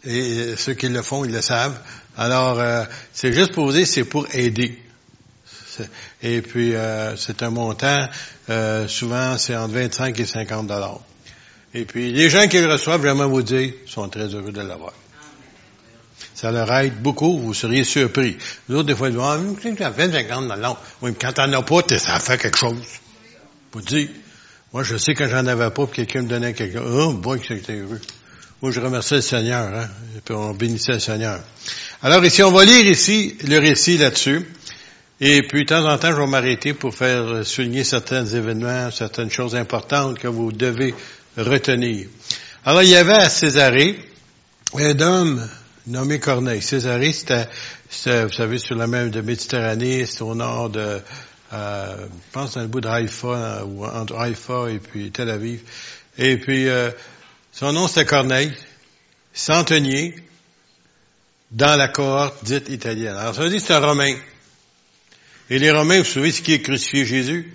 Et 0.05 0.55
ceux 0.57 0.73
qui 0.73 0.89
le 0.89 1.01
font, 1.01 1.25
ils 1.25 1.31
le 1.31 1.41
savent. 1.41 1.77
Alors, 2.17 2.59
euh, 2.59 2.83
c'est 3.13 3.33
juste 3.33 3.53
pour 3.53 3.65
vous 3.65 3.73
dire, 3.73 3.85
c'est 3.87 4.03
pour 4.03 4.27
aider. 4.33 4.79
Et 6.23 6.41
puis, 6.41 6.75
euh, 6.75 7.15
c'est 7.15 7.43
un 7.43 7.49
montant, 7.49 8.07
euh, 8.49 8.87
souvent, 8.87 9.37
c'est 9.37 9.55
entre 9.55 9.73
25 9.73 10.19
et 10.19 10.25
50 10.25 10.67
dollars. 10.67 11.01
Et 11.73 11.85
puis, 11.85 12.11
les 12.11 12.29
gens 12.29 12.47
qui 12.47 12.59
le 12.59 12.71
reçoivent, 12.71 13.01
vraiment 13.01 13.27
vous 13.27 13.43
dire, 13.43 13.73
sont 13.85 14.09
très 14.09 14.27
heureux 14.33 14.51
de 14.51 14.61
l'avoir. 14.61 14.93
Ça 16.33 16.51
leur 16.51 16.71
aide 16.73 17.01
beaucoup, 17.01 17.37
vous 17.39 17.53
seriez 17.53 17.83
surpris. 17.83 18.37
Les 18.69 18.75
autres, 18.75 18.87
des 18.87 18.95
fois, 18.95 19.09
ils 19.09 19.15
disent, 19.15 19.21
ah, 19.23 19.39
ça 19.77 19.91
fait 19.91 20.11
50 20.11 20.47
dollars. 20.47 20.81
Oui, 21.01 21.11
mais 21.11 21.17
quand 21.19 21.33
t'en 21.33 21.51
as 21.51 21.61
pas, 21.61 21.81
ça 21.97 22.19
fait 22.19 22.37
quelque 22.37 22.57
chose. 22.57 22.77
Vous 23.71 23.81
dire. 23.81 24.09
Moi, 24.73 24.83
je 24.83 24.97
sais 24.97 25.13
quand 25.13 25.29
j'en 25.29 25.45
avais 25.47 25.69
pas, 25.69 25.87
puis 25.87 26.05
quelqu'un 26.05 26.23
me 26.23 26.27
donnait 26.27 26.53
quelque 26.53 26.77
chose. 26.77 27.05
Oh, 27.07 27.13
boy, 27.13 27.39
que 27.39 27.47
j'étais 27.47 27.75
heureux. 27.75 28.01
Moi, 28.61 28.71
je 28.71 28.79
remercie 28.81 29.15
le 29.15 29.21
Seigneur, 29.21 29.73
hein, 29.73 29.87
et 30.17 30.21
puis 30.21 30.33
on 30.33 30.53
bénissait 30.53 30.93
le 30.93 30.99
Seigneur. 30.99 31.39
Alors 32.01 32.23
ici, 32.25 32.43
on 32.43 32.51
va 32.51 32.65
lire 32.65 32.85
ici 32.85 33.37
le 33.47 33.59
récit 33.59 33.97
là-dessus. 33.97 34.45
Et 35.21 35.43
puis, 35.43 35.63
de 35.63 35.69
temps 35.69 35.89
en 35.89 35.97
temps, 35.97 36.11
je 36.11 36.17
vais 36.17 36.27
m'arrêter 36.27 36.73
pour 36.73 36.93
faire 36.93 37.45
souligner 37.45 37.83
certains 37.83 38.25
événements, 38.25 38.91
certaines 38.91 39.31
choses 39.31 39.55
importantes 39.55 40.19
que 40.19 40.27
vous 40.27 40.51
devez 40.51 40.93
retenir. 41.37 42.07
Alors, 42.65 42.83
il 42.83 42.89
y 42.89 42.95
avait 42.95 43.13
à 43.13 43.29
Césarée 43.29 43.97
un 44.75 44.99
homme 44.99 45.47
nommé 45.87 46.19
Corneille. 46.19 46.61
Césarée, 46.61 47.13
c'était, 47.13 47.47
vous 48.25 48.33
savez, 48.33 48.57
sur 48.57 48.75
la 48.75 48.87
mer 48.87 49.09
de 49.09 49.21
Méditerranée, 49.21 50.05
c'est 50.05 50.21
au 50.21 50.35
nord 50.35 50.69
de, 50.69 50.99
euh, 51.53 51.95
je 51.99 52.31
pense 52.31 52.55
dans 52.55 52.61
le 52.61 52.67
bout 52.67 52.81
de 52.81 52.87
Haïfa, 52.87 53.63
ou 53.65 53.85
entre 53.85 54.15
Haïfa 54.17 54.69
et 54.69 54.79
puis 54.79 55.11
Tel 55.11 55.29
Aviv. 55.29 55.61
Et 56.17 56.37
puis, 56.37 56.67
euh, 56.67 56.91
son 57.51 57.73
nom 57.73 57.87
c'était 57.87 58.05
Corneille, 58.05 58.53
centenier, 59.33 60.15
dans 61.51 61.77
la 61.77 61.87
cohorte 61.87 62.43
dite 62.43 62.69
italienne. 62.69 63.15
Alors, 63.15 63.33
ça 63.33 63.43
veut 63.43 63.49
dire 63.49 63.59
que 63.59 63.65
c'est 63.65 63.73
un 63.73 63.79
Romain. 63.79 64.15
Et 65.49 65.59
les 65.59 65.71
Romains, 65.71 65.99
vous 65.99 66.05
savez 66.05 66.31
ce 66.31 66.41
qui 66.41 66.53
est 66.53 66.61
crucifié 66.61 67.05
Jésus? 67.05 67.53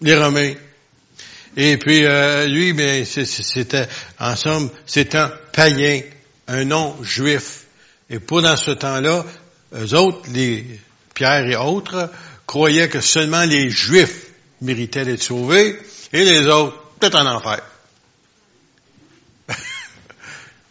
Les 0.00 0.16
Romains. 0.16 0.54
Et 1.56 1.76
puis 1.76 2.04
euh, 2.04 2.46
lui, 2.46 2.72
mais 2.72 3.04
c'était, 3.04 3.86
en 4.18 4.34
somme, 4.34 4.70
c'est 4.86 5.14
un 5.14 5.30
païen, 5.52 6.00
un 6.48 6.64
non 6.64 6.96
juif. 7.02 7.66
Et 8.10 8.18
pendant 8.18 8.56
ce 8.56 8.72
temps-là, 8.72 9.24
eux 9.74 9.94
autres, 9.94 10.28
les 10.32 10.80
Pierre 11.14 11.46
et 11.46 11.56
autres, 11.56 12.10
croyaient 12.46 12.88
que 12.88 13.00
seulement 13.00 13.44
les 13.44 13.70
Juifs 13.70 14.26
méritaient 14.60 15.04
d'être 15.04 15.22
sauvés, 15.22 15.78
et 16.12 16.24
les 16.24 16.46
autres, 16.46 16.76
peut-être 16.98 17.16
en 17.16 17.26
enfer. 17.26 17.60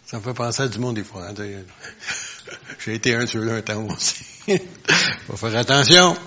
Ça 0.05 0.17
me 0.17 0.21
fait 0.21 0.33
penser 0.33 0.63
à 0.63 0.67
du 0.67 0.79
monde 0.79 0.95
des 0.95 1.03
fois. 1.03 1.27
Hein, 1.27 1.33
J'ai 2.85 2.95
été 2.95 3.15
un 3.15 3.25
sur 3.25 3.41
là 3.41 3.55
un 3.55 3.61
temps 3.61 3.85
aussi. 3.87 4.23
Faut 5.27 5.37
faire 5.37 5.55
attention. 5.57 6.17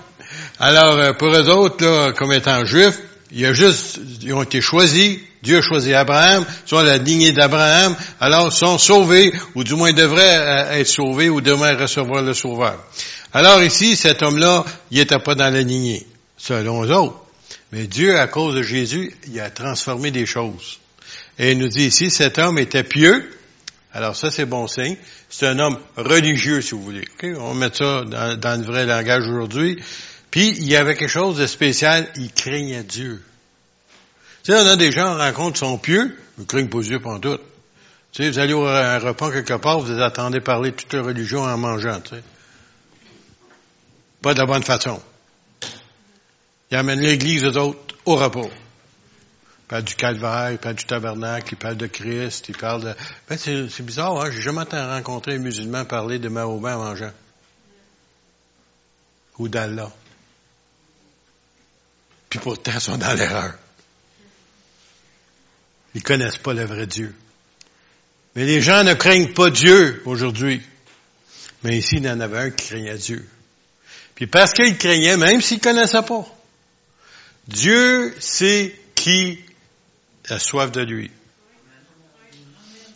Alors, 0.59 0.97
euh, 0.97 1.13
pour 1.13 1.29
eux 1.29 1.49
autres, 1.49 1.85
là, 1.85 2.11
comme 2.13 2.33
étant 2.33 2.65
juifs, 2.65 2.99
il 3.31 3.41
y 3.41 3.45
a 3.45 3.53
juste, 3.53 3.99
ils 4.21 4.33
ont 4.33 4.43
été 4.43 4.61
choisis, 4.61 5.19
Dieu 5.43 5.57
a 5.57 5.61
choisi 5.61 5.93
Abraham, 5.93 6.45
sont 6.65 6.81
la 6.81 6.97
lignée 6.97 7.33
d'Abraham, 7.33 7.95
alors 8.19 8.51
sont 8.51 8.77
sauvés, 8.77 9.33
ou 9.55 9.63
du 9.63 9.75
moins 9.75 9.91
devraient 9.91 10.37
euh, 10.37 10.79
être 10.79 10.87
sauvés, 10.87 11.29
ou 11.29 11.41
devraient 11.41 11.75
recevoir 11.75 12.21
le 12.21 12.33
sauveur. 12.33 12.77
Alors 13.37 13.61
ici, 13.61 13.95
cet 13.95 14.23
homme-là, 14.23 14.65
il 14.89 14.97
n'était 14.97 15.19
pas 15.19 15.35
dans 15.35 15.53
la 15.53 15.61
lignée, 15.61 16.07
selon 16.37 16.83
eux 16.83 16.91
autres. 16.91 17.19
Mais 17.71 17.85
Dieu, 17.85 18.17
à 18.17 18.25
cause 18.25 18.55
de 18.55 18.63
Jésus, 18.63 19.15
il 19.27 19.39
a 19.39 19.51
transformé 19.51 20.09
des 20.09 20.25
choses. 20.25 20.79
Et 21.37 21.51
il 21.51 21.59
nous 21.59 21.67
dit 21.67 21.85
ici, 21.85 22.09
cet 22.09 22.39
homme 22.39 22.57
était 22.57 22.83
pieux. 22.83 23.31
Alors 23.93 24.15
ça, 24.15 24.31
c'est 24.31 24.47
bon 24.47 24.65
signe. 24.65 24.97
C'est 25.29 25.45
un 25.45 25.59
homme 25.59 25.77
religieux, 25.97 26.61
si 26.61 26.71
vous 26.71 26.81
voulez. 26.81 27.07
On 27.37 27.49
va 27.49 27.53
mettre 27.53 27.77
ça 27.77 28.05
dans, 28.37 28.59
le 28.59 28.65
vrai 28.65 28.87
langage 28.87 29.27
aujourd'hui. 29.27 29.83
Puis, 30.31 30.55
il 30.57 30.67
y 30.67 30.75
avait 30.75 30.95
quelque 30.95 31.07
chose 31.07 31.37
de 31.37 31.45
spécial, 31.45 32.07
il 32.15 32.33
craignait 32.33 32.81
Dieu. 32.81 33.21
Tu 34.45 34.51
sais, 34.51 34.59
on 34.59 34.65
a 34.65 34.75
des 34.77 34.91
gens, 34.91 35.13
on 35.13 35.17
rencontre, 35.19 35.59
sont 35.59 35.77
pieux, 35.77 36.17
ils 36.39 36.47
craignent 36.47 36.69
pas 36.69 36.81
Dieu 36.81 36.99
pendant 36.99 37.19
tout. 37.19 37.37
Tu 38.13 38.23
sais, 38.23 38.31
vous 38.31 38.39
allez 38.39 38.53
au 38.53 38.65
un 38.65 38.97
repas 38.97 39.31
quelque 39.31 39.53
part, 39.53 39.79
vous 39.79 40.01
attendez 40.01 40.39
parler 40.39 40.71
de 40.71 40.75
toute 40.75 40.95
la 40.95 41.03
religion 41.03 41.43
en 41.43 41.55
mangeant. 41.55 42.01
Pas 44.21 44.33
de 44.33 44.39
la 44.39 44.45
bonne 44.45 44.63
façon. 44.63 45.01
Ils 46.71 46.77
amènent 46.77 47.01
l'Église 47.01 47.43
aux 47.45 47.57
autres 47.57 47.95
au 48.05 48.15
repas. 48.15 48.41
Ils 48.41 49.67
parlent 49.67 49.83
du 49.83 49.95
calvaire, 49.95 50.51
ils 50.51 50.57
parlent 50.57 50.75
du 50.75 50.85
tabernacle, 50.85 51.53
ils 51.53 51.57
parlent 51.57 51.77
de 51.77 51.87
Christ, 51.87 52.49
ils 52.49 52.57
parlent 52.57 52.83
de... 52.83 52.95
Ben, 53.29 53.37
c'est 53.37 53.81
bizarre, 53.83 54.21
hein? 54.21 54.31
J'ai 54.31 54.41
jamais 54.41 54.63
rencontré 54.63 55.35
un 55.35 55.39
musulman 55.39 55.85
parler 55.85 56.19
de 56.19 56.29
Mahomet 56.29 56.71
en 56.71 56.83
mangeant. 56.83 57.11
Ou 59.39 59.47
d'Allah. 59.47 59.91
Puis 62.29 62.39
pourtant, 62.39 62.71
ils 62.73 62.81
sont 62.81 62.97
dans 62.97 63.13
l'erreur. 63.13 63.53
Ils 65.95 66.03
connaissent 66.03 66.37
pas 66.37 66.53
le 66.53 66.65
vrai 66.65 66.87
Dieu. 66.87 67.15
Mais 68.35 68.45
les 68.45 68.61
gens 68.61 68.83
ne 68.83 68.93
craignent 68.93 69.33
pas 69.33 69.49
Dieu 69.49 70.01
aujourd'hui. 70.05 70.61
Mais 71.63 71.77
ici, 71.77 71.97
il 71.97 72.03
y 72.03 72.09
en 72.09 72.19
avait 72.19 72.37
un 72.37 72.49
qui 72.51 72.67
craignait 72.67 72.97
Dieu. 72.97 73.27
Puis 74.17 74.25
parce 74.25 74.51
qu'il 74.51 74.75
craignait, 74.79 75.15
même 75.15 75.43
s'il 75.43 75.57
ne 75.57 75.61
connaissait 75.61 76.01
pas, 76.01 76.25
Dieu 77.47 78.15
sait 78.19 78.75
qui 78.95 79.37
a 80.27 80.39
soif 80.39 80.71
de 80.71 80.81
lui. 80.81 81.11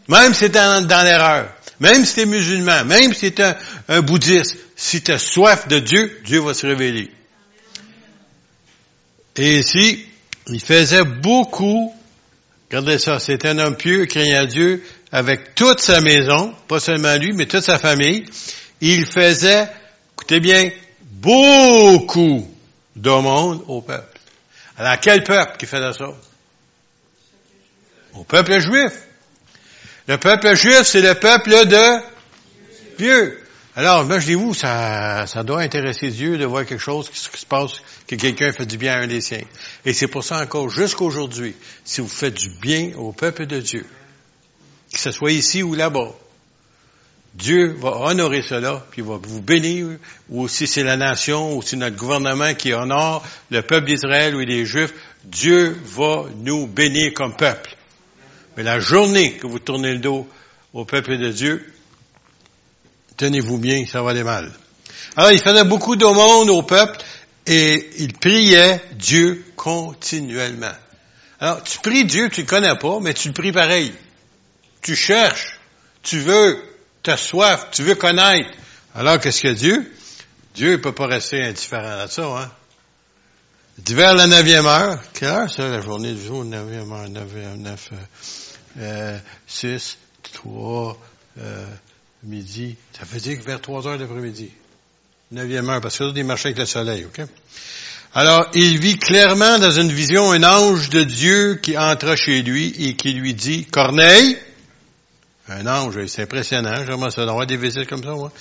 Même 0.07 0.33
si 0.33 0.45
tu 0.45 0.49
dans, 0.49 0.85
dans 0.87 1.03
l'erreur, 1.03 1.53
même 1.79 2.05
si 2.05 2.15
tu 2.15 2.19
es 2.21 2.25
musulman, 2.25 2.85
même 2.85 3.13
si 3.13 3.31
tu 3.31 3.39
es 3.43 3.55
un 3.87 4.01
bouddhiste, 4.01 4.57
si 4.75 5.03
tu 5.03 5.11
as 5.11 5.19
soif 5.19 5.67
de 5.67 5.77
Dieu, 5.77 6.21
Dieu 6.25 6.39
va 6.39 6.55
se 6.55 6.65
révéler. 6.65 7.11
Et 9.35 9.59
ici, 9.59 10.03
il 10.47 10.59
faisait 10.59 11.03
beaucoup, 11.03 11.93
regardez 12.67 12.97
ça, 12.97 13.19
c'était 13.19 13.49
un 13.49 13.59
homme 13.59 13.77
pieux, 13.77 14.07
craignant 14.07 14.45
Dieu, 14.45 14.83
avec 15.11 15.53
toute 15.53 15.81
sa 15.81 16.01
maison, 16.01 16.51
pas 16.67 16.79
seulement 16.79 17.15
lui, 17.15 17.31
mais 17.35 17.45
toute 17.45 17.63
sa 17.63 17.77
famille. 17.77 18.25
Il 18.81 19.05
faisait, 19.05 19.69
écoutez 20.13 20.39
bien, 20.39 20.71
beaucoup 21.21 22.47
monde 22.95 23.63
au 23.67 23.81
peuple. 23.81 24.19
Alors, 24.77 24.99
quel 24.99 25.23
peuple 25.23 25.57
qui 25.57 25.65
faisait 25.65 25.93
ça? 25.93 26.11
Au 28.13 28.23
peuple 28.23 28.59
juif. 28.59 28.91
Le 30.07 30.17
peuple 30.17 30.55
juif, 30.55 30.81
c'est 30.83 31.01
le 31.01 31.15
peuple 31.15 31.67
de 31.67 31.99
Dieu. 32.97 33.37
Alors, 33.75 34.03
imaginez-vous, 34.03 34.53
ça, 34.53 35.25
ça 35.27 35.43
doit 35.43 35.61
intéresser 35.61 36.09
Dieu 36.09 36.37
de 36.37 36.45
voir 36.45 36.65
quelque 36.65 36.81
chose 36.81 37.09
qui, 37.09 37.17
se 37.17 37.45
passe, 37.45 37.81
que 38.05 38.15
quelqu'un 38.15 38.51
fait 38.51 38.65
du 38.65 38.77
bien 38.77 38.93
à 38.93 38.97
un 38.97 39.07
des 39.07 39.21
siens. 39.21 39.43
Et 39.85 39.93
c'est 39.93 40.07
pour 40.07 40.23
ça 40.23 40.41
encore, 40.41 40.69
jusqu'aujourd'hui, 40.69 41.55
si 41.85 42.01
vous 42.01 42.09
faites 42.09 42.33
du 42.33 42.49
bien 42.49 42.91
au 42.97 43.13
peuple 43.13 43.45
de 43.45 43.59
Dieu, 43.59 43.85
que 44.91 44.99
ce 44.99 45.11
soit 45.11 45.31
ici 45.31 45.63
ou 45.63 45.73
là-bas, 45.73 46.11
Dieu 47.33 47.75
va 47.79 47.91
honorer 47.91 48.41
cela, 48.41 48.85
puis 48.91 49.01
il 49.01 49.07
va 49.07 49.17
vous 49.21 49.41
bénir, 49.41 49.87
ou 50.29 50.47
si 50.47 50.67
c'est 50.67 50.83
la 50.83 50.97
nation, 50.97 51.55
ou 51.55 51.61
si 51.61 51.77
notre 51.77 51.95
gouvernement 51.95 52.53
qui 52.53 52.73
honore 52.73 53.25
le 53.49 53.61
peuple 53.61 53.87
d'Israël 53.87 54.35
ou 54.35 54.39
les 54.39 54.65
Juifs, 54.65 54.93
Dieu 55.23 55.79
va 55.85 56.25
nous 56.37 56.67
bénir 56.67 57.13
comme 57.13 57.35
peuple. 57.35 57.75
Mais 58.57 58.63
la 58.63 58.79
journée 58.79 59.33
que 59.33 59.47
vous 59.47 59.59
tournez 59.59 59.93
le 59.93 59.99
dos 59.99 60.27
au 60.73 60.83
peuple 60.83 61.17
de 61.17 61.29
Dieu, 61.29 61.65
tenez-vous 63.15 63.57
bien, 63.57 63.85
ça 63.85 64.01
va 64.01 64.11
aller 64.11 64.23
mal. 64.23 64.51
Alors, 65.15 65.31
il 65.31 65.39
faisait 65.39 65.63
beaucoup 65.63 65.95
d'aumônes 65.95 66.49
au 66.49 66.63
peuple 66.63 66.99
et 67.47 67.89
il 67.99 68.13
priait 68.13 68.81
Dieu 68.93 69.45
continuellement. 69.55 70.73
Alors, 71.39 71.63
tu 71.63 71.79
pries 71.79 72.05
Dieu, 72.05 72.29
tu 72.29 72.41
ne 72.41 72.45
connais 72.45 72.75
pas, 72.75 72.99
mais 72.99 73.13
tu 73.13 73.29
le 73.29 73.33
pries 73.33 73.51
pareil. 73.51 73.93
Tu 74.81 74.95
cherches, 74.95 75.59
tu 76.03 76.19
veux, 76.19 76.61
tu 77.03 77.09
as 77.09 77.17
soif, 77.17 77.67
tu 77.71 77.83
veux 77.83 77.95
connaître. 77.95 78.49
Alors, 78.95 79.19
qu'est-ce 79.19 79.41
que 79.41 79.53
Dieu? 79.53 79.91
Dieu 80.53 80.71
ne 80.73 80.77
peut 80.77 80.91
pas 80.91 81.07
rester 81.07 81.41
indifférent 81.43 81.99
à 81.99 82.07
ça, 82.07 82.25
hein? 82.25 82.51
Vers 83.89 84.13
la 84.13 84.27
neuvième 84.27 84.67
heure, 84.67 84.99
quelle 85.13 85.29
heure 85.29 85.49
c'est 85.49 85.67
la 85.67 85.81
journée 85.81 86.13
du 86.13 86.23
jour, 86.23 86.43
neuvième 86.45 86.91
heure, 86.91 87.09
neuf, 87.09 87.33
neuf, 87.57 87.89
euh, 88.77 89.17
six, 89.47 89.97
trois, 90.21 90.99
euh, 91.39 91.65
midi. 92.23 92.75
Ça 92.97 93.05
veut 93.05 93.19
dire 93.19 93.39
vers 93.45 93.61
3 93.61 93.87
heures 93.87 93.97
d'après-midi. 93.97 94.51
Neuvième 95.31 95.69
heure, 95.69 95.81
parce 95.81 95.97
que 95.97 96.07
c'est 96.07 96.13
des 96.13 96.23
marchés 96.23 96.49
avec 96.49 96.59
le 96.59 96.65
soleil, 96.65 97.05
OK? 97.05 97.25
Alors, 98.13 98.47
il 98.53 98.77
vit 98.79 98.97
clairement 98.97 99.57
dans 99.57 99.71
une 99.71 99.91
vision 99.91 100.31
un 100.31 100.43
ange 100.43 100.89
de 100.89 101.03
Dieu 101.03 101.55
qui 101.55 101.77
entra 101.77 102.17
chez 102.17 102.41
lui 102.41 102.75
et 102.77 102.95
qui 102.95 103.13
lui 103.13 103.33
dit, 103.33 103.65
Corneille, 103.65 104.37
un 105.51 105.67
ange, 105.67 106.05
c'est 106.07 106.23
impressionnant, 106.23 106.85
j'aimerais 106.85 107.11
ça 107.11 107.25
d'avoir 107.25 107.45
des 107.45 107.57
visites 107.57 107.87
comme 107.87 108.03
ça, 108.03 108.11
moi. 108.11 108.31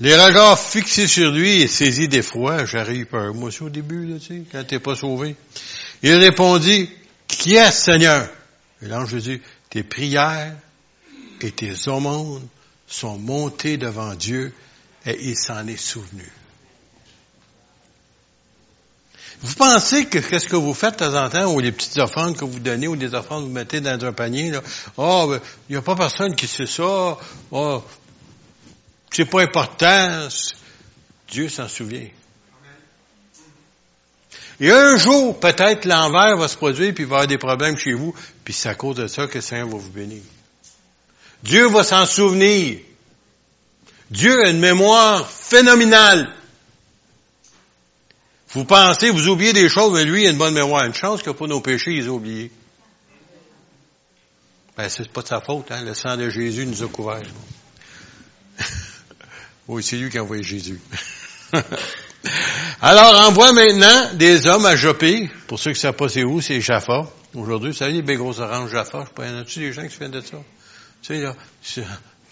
Les 0.00 0.14
regards 0.14 0.58
fixés 0.58 1.08
sur 1.08 1.32
lui 1.32 1.62
et 1.62 1.66
saisi 1.66 2.06
d'effroi, 2.06 2.64
j'arrive 2.64 3.06
peur. 3.06 3.34
Moi 3.34 3.48
aussi 3.48 3.62
au 3.64 3.68
début, 3.68 4.06
là, 4.06 4.18
tu 4.20 4.26
sais, 4.26 4.42
quand 4.50 4.64
t'es 4.64 4.78
pas 4.78 4.94
sauvé. 4.94 5.34
Il 6.02 6.14
répondit, 6.14 6.88
qui 7.26 7.54
est 7.56 7.72
Seigneur? 7.72 8.28
Et 8.80 8.86
l'ange 8.86 9.12
lui 9.12 9.22
dit, 9.22 9.40
tes 9.70 9.82
prières 9.82 10.54
et 11.40 11.50
tes 11.50 11.88
aumônes 11.88 12.46
sont 12.86 13.18
montés 13.18 13.76
devant 13.76 14.14
Dieu 14.14 14.52
et 15.04 15.18
il 15.20 15.36
s'en 15.36 15.66
est 15.66 15.76
souvenu. 15.76 16.30
Vous 19.40 19.54
pensez 19.54 20.06
que 20.06 20.18
qu'est-ce 20.18 20.48
que 20.48 20.56
vous 20.56 20.74
faites 20.74 20.98
de 20.98 21.06
temps 21.06 21.24
en 21.24 21.28
temps, 21.28 21.52
ou 21.52 21.60
les 21.60 21.70
petites 21.70 21.98
offrandes 21.98 22.36
que 22.36 22.44
vous 22.44 22.58
donnez, 22.58 22.88
ou 22.88 22.96
des 22.96 23.14
offrandes 23.14 23.44
que 23.44 23.48
vous 23.48 23.54
mettez 23.54 23.80
dans 23.80 24.04
un 24.04 24.12
panier, 24.12 24.50
là, 24.50 24.62
oh, 24.96 25.34
il 25.68 25.72
n'y 25.72 25.76
a 25.76 25.82
pas 25.82 25.94
personne 25.94 26.34
qui 26.34 26.48
sait 26.48 26.66
ça, 26.66 27.16
oh, 27.52 27.84
c'est 29.12 29.26
pas 29.26 29.42
important, 29.42 30.28
Dieu 31.28 31.48
s'en 31.48 31.68
souvient. 31.68 32.08
Et 34.60 34.72
un 34.72 34.96
jour, 34.96 35.38
peut-être 35.38 35.84
l'envers 35.84 36.36
va 36.36 36.48
se 36.48 36.56
produire, 36.56 36.92
puis 36.92 37.04
il 37.04 37.08
va 37.08 37.16
y 37.16 37.18
avoir 37.18 37.26
des 37.28 37.38
problèmes 37.38 37.76
chez 37.76 37.92
vous, 37.92 38.12
puis 38.44 38.52
c'est 38.52 38.68
à 38.68 38.74
cause 38.74 38.96
de 38.96 39.06
ça 39.06 39.28
que 39.28 39.36
le 39.36 39.40
Seigneur 39.40 39.68
va 39.68 39.76
vous 39.76 39.90
bénir. 39.90 40.22
Dieu 41.44 41.68
va 41.68 41.84
s'en 41.84 42.06
souvenir. 42.06 42.78
Dieu 44.10 44.44
a 44.44 44.50
une 44.50 44.58
mémoire 44.58 45.30
phénoménale. 45.30 46.34
Vous 48.50 48.64
pensez, 48.64 49.10
vous 49.10 49.28
oubliez 49.28 49.52
des 49.52 49.68
choses, 49.68 49.92
mais 49.92 50.04
lui, 50.04 50.22
il 50.22 50.26
a 50.28 50.30
une 50.30 50.38
bonne 50.38 50.54
mémoire. 50.54 50.84
Une 50.84 50.94
chance 50.94 51.22
que 51.22 51.30
pour 51.30 51.48
nos 51.48 51.60
péchés, 51.60 51.92
il 51.92 52.02
les 52.02 52.08
a 52.08 52.12
oubliés. 52.12 52.50
Ben, 54.76 54.88
c'est 54.88 55.08
pas 55.10 55.22
de 55.22 55.26
sa 55.28 55.40
faute, 55.40 55.70
hein. 55.70 55.82
Le 55.82 55.92
sang 55.92 56.16
de 56.16 56.30
Jésus 56.30 56.64
nous 56.64 56.82
a 56.82 56.88
couverts. 56.88 57.22
oui, 59.68 59.82
c'est 59.82 59.96
lui 59.96 60.08
qui 60.08 60.18
a 60.18 60.22
envoyé 60.22 60.42
Jésus. 60.42 60.80
Alors, 62.80 63.28
envoie 63.28 63.52
maintenant 63.52 64.14
des 64.14 64.46
hommes 64.46 64.66
à 64.66 64.76
Jopé. 64.76 65.28
Pour 65.46 65.58
ceux 65.58 65.72
qui 65.72 65.78
ne 65.78 65.82
savent 65.82 65.96
pas 65.96 66.08
c'est 66.08 66.24
où, 66.24 66.40
c'est 66.40 66.60
Jaffa. 66.60 67.10
Aujourd'hui, 67.34 67.70
vous 67.70 67.76
savez, 67.76 67.92
les 67.92 68.02
belles 68.02 68.18
grosses 68.18 68.38
oranges 68.38 68.70
Jaffa. 68.70 69.00
Je 69.00 69.06
sais 69.06 69.14
pas, 69.14 69.26
y 69.26 69.30
en 69.30 69.38
a-tu 69.38 69.58
des 69.58 69.72
gens 69.72 69.82
qui 69.82 69.92
se 69.92 69.98
viennent 69.98 70.10
de 70.10 70.20
ça? 70.20 70.38
Tu 71.02 71.14
sais, 71.14 71.20
là, 71.20 71.34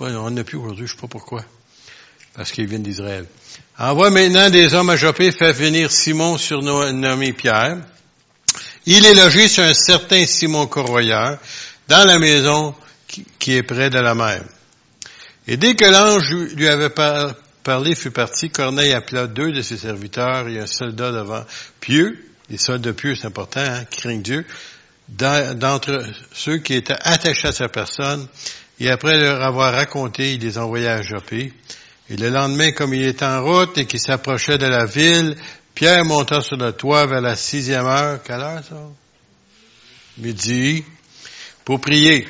on 0.00 0.30
n'en 0.30 0.36
a 0.36 0.44
plus 0.44 0.56
aujourd'hui, 0.56 0.86
je 0.86 0.92
sais 0.94 1.00
pas 1.00 1.08
pourquoi. 1.08 1.44
Parce 2.34 2.52
qu'ils 2.52 2.66
viennent 2.66 2.82
d'Israël. 2.82 3.26
Envoie 3.78 4.08
maintenant 4.08 4.48
des 4.48 4.72
hommes 4.72 4.88
à 4.88 4.96
Jopé, 4.96 5.32
fait 5.32 5.52
venir 5.52 5.92
Simon 5.92 6.38
surnommé 6.38 7.34
Pierre. 7.34 7.76
Il 8.86 9.04
est 9.04 9.12
logé 9.12 9.48
sur 9.48 9.64
un 9.64 9.74
certain 9.74 10.24
Simon 10.24 10.66
Corroyeur, 10.66 11.36
dans 11.86 12.06
la 12.06 12.18
maison 12.18 12.74
qui 13.38 13.54
est 13.54 13.62
près 13.62 13.90
de 13.90 13.98
la 13.98 14.14
mer. 14.14 14.42
Et 15.46 15.58
dès 15.58 15.74
que 15.74 15.84
l'ange 15.84 16.32
lui 16.54 16.66
avait 16.68 16.88
parlé, 17.62 17.94
fut 17.94 18.10
parti, 18.10 18.48
Corneille 18.48 18.94
appela 18.94 19.26
deux 19.26 19.52
de 19.52 19.60
ses 19.60 19.76
serviteurs 19.76 20.48
et 20.48 20.58
un 20.58 20.66
soldat 20.66 21.12
devant 21.12 21.44
pieux. 21.78 22.18
Les 22.48 22.56
soldats 22.56 22.94
pieux, 22.94 23.14
c'est 23.14 23.26
important, 23.26 23.60
hein, 23.60 23.84
qui 23.90 24.00
craignent 24.00 24.22
Dieu. 24.22 24.46
D'entre 25.08 26.02
ceux 26.32 26.56
qui 26.58 26.72
étaient 26.72 26.96
attachés 26.98 27.48
à 27.48 27.52
sa 27.52 27.68
personne, 27.68 28.26
et 28.80 28.88
après 28.88 29.20
leur 29.20 29.42
avoir 29.42 29.74
raconté, 29.74 30.32
il 30.32 30.40
les 30.40 30.56
envoya 30.56 30.94
à 30.94 31.02
Jopé. 31.02 31.52
Et 32.08 32.16
le 32.16 32.30
lendemain, 32.30 32.72
comme 32.72 32.94
il 32.94 33.04
était 33.04 33.24
en 33.24 33.42
route 33.42 33.76
et 33.78 33.86
qu'il 33.86 34.00
s'approchait 34.00 34.58
de 34.58 34.66
la 34.66 34.86
ville, 34.86 35.36
Pierre 35.74 36.04
monta 36.04 36.40
sur 36.40 36.56
le 36.56 36.72
toit 36.72 37.06
vers 37.06 37.20
la 37.20 37.36
sixième 37.36 37.86
heure. 37.86 38.22
Quelle 38.22 38.40
heure 38.40 38.64
ça? 38.64 38.88
Midi. 40.18 40.84
Pour 41.64 41.80
prier. 41.80 42.28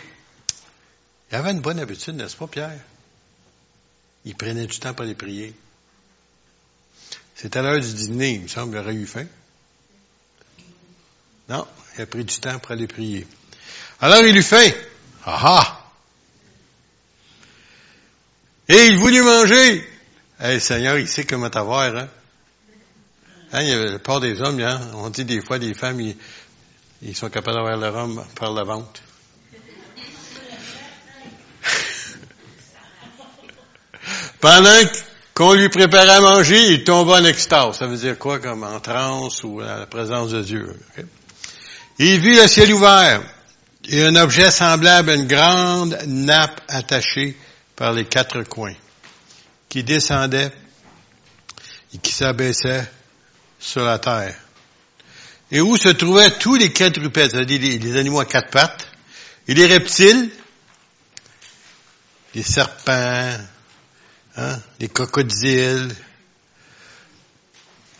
Il 1.31 1.37
avait 1.37 1.51
une 1.51 1.61
bonne 1.61 1.79
habitude, 1.79 2.15
n'est-ce 2.15 2.37
pas, 2.37 2.47
Pierre? 2.47 2.79
Il 4.25 4.35
prenait 4.35 4.67
du 4.67 4.79
temps 4.79 4.95
pour 4.95 5.05
les 5.05 5.15
prier. 5.15 5.55
C'est 7.35 7.55
à 7.55 7.63
l'heure 7.63 7.79
du 7.79 7.93
dîner, 7.93 8.33
il 8.33 8.43
me 8.43 8.49
semble, 8.49 8.77
il 8.77 8.79
aurait 8.81 8.95
eu 8.95 9.07
faim. 9.07 9.27
Non, 11.49 11.67
il 11.95 12.01
a 12.03 12.07
pris 12.07 12.25
du 12.25 12.35
temps 12.39 12.59
pour 12.59 12.73
aller 12.73 12.87
prier. 12.87 13.27
Alors 14.01 14.25
il 14.25 14.37
eut 14.37 14.43
faim. 14.43 14.71
Ah 15.25 15.41
ah! 15.43 15.86
Et 18.69 18.87
il 18.87 18.99
voulut 18.99 19.23
manger. 19.23 19.89
Eh, 20.43 20.59
Seigneur, 20.59 20.99
il 20.99 21.07
sait 21.09 21.25
comment 21.25 21.49
t'avoir, 21.49 21.97
hein? 21.97 22.09
hein? 23.53 23.63
il 23.63 23.69
y 23.69 23.73
avait 23.73 23.93
le 23.93 24.01
des 24.21 24.43
hommes, 24.43 24.59
hein? 24.61 24.81
On 24.95 25.09
dit 25.09 25.25
des 25.25 25.41
fois, 25.41 25.61
des 25.61 25.73
femmes, 25.73 26.01
ils, 26.01 26.17
sont 27.15 27.31
capables 27.31 27.57
d'avoir 27.57 27.77
leur 27.77 27.95
homme 27.95 28.25
par 28.35 28.53
la 28.53 28.65
vente. 28.65 29.03
Pendant 34.41 34.81
qu'on 35.33 35.53
lui 35.53 35.69
préparait 35.69 36.11
à 36.11 36.21
manger, 36.21 36.73
il 36.73 36.83
tomba 36.83 37.21
en 37.21 37.25
extase. 37.25 37.79
Ça 37.79 37.87
veut 37.87 37.97
dire 37.97 38.19
quoi, 38.19 38.41
comme 38.41 38.65
en 38.65 38.81
transe 38.81 39.45
ou 39.45 39.61
à 39.61 39.79
la 39.79 39.87
présence 39.87 40.31
de 40.31 40.43
Dieu. 40.43 40.77
Il 41.99 42.19
vit 42.19 42.35
le 42.35 42.49
ciel 42.49 42.75
ouvert 42.75 43.23
et 43.89 44.03
un 44.03 44.17
objet 44.17 44.51
semblable 44.51 45.11
à 45.11 45.15
une 45.15 45.29
grande 45.29 45.97
nappe 46.07 46.61
attachée 46.69 47.37
par 47.77 47.93
les 47.93 48.07
quatre 48.07 48.43
coins, 48.43 48.75
qui 49.69 49.85
descendait 49.85 50.51
et 51.95 51.99
qui 51.99 52.13
s'abaissait 52.13 52.91
sur 53.59 53.85
la 53.85 53.99
terre. 53.99 54.35
Et 55.51 55.61
où 55.61 55.77
se 55.77 55.91
trouvaient 55.91 56.37
tous 56.39 56.57
les 56.57 56.73
quadrupèdes, 56.73 57.31
c'est-à-dire 57.33 57.61
les, 57.61 57.97
animaux 57.97 58.21
à 58.21 58.25
quatre 58.25 58.51
pattes, 58.51 58.89
et 59.47 59.55
les 59.55 59.67
reptiles, 59.67 60.31
les 62.35 62.43
serpents, 62.43 63.37
hein, 64.37 64.59
les 64.81 64.89
crocodiles, 64.89 65.95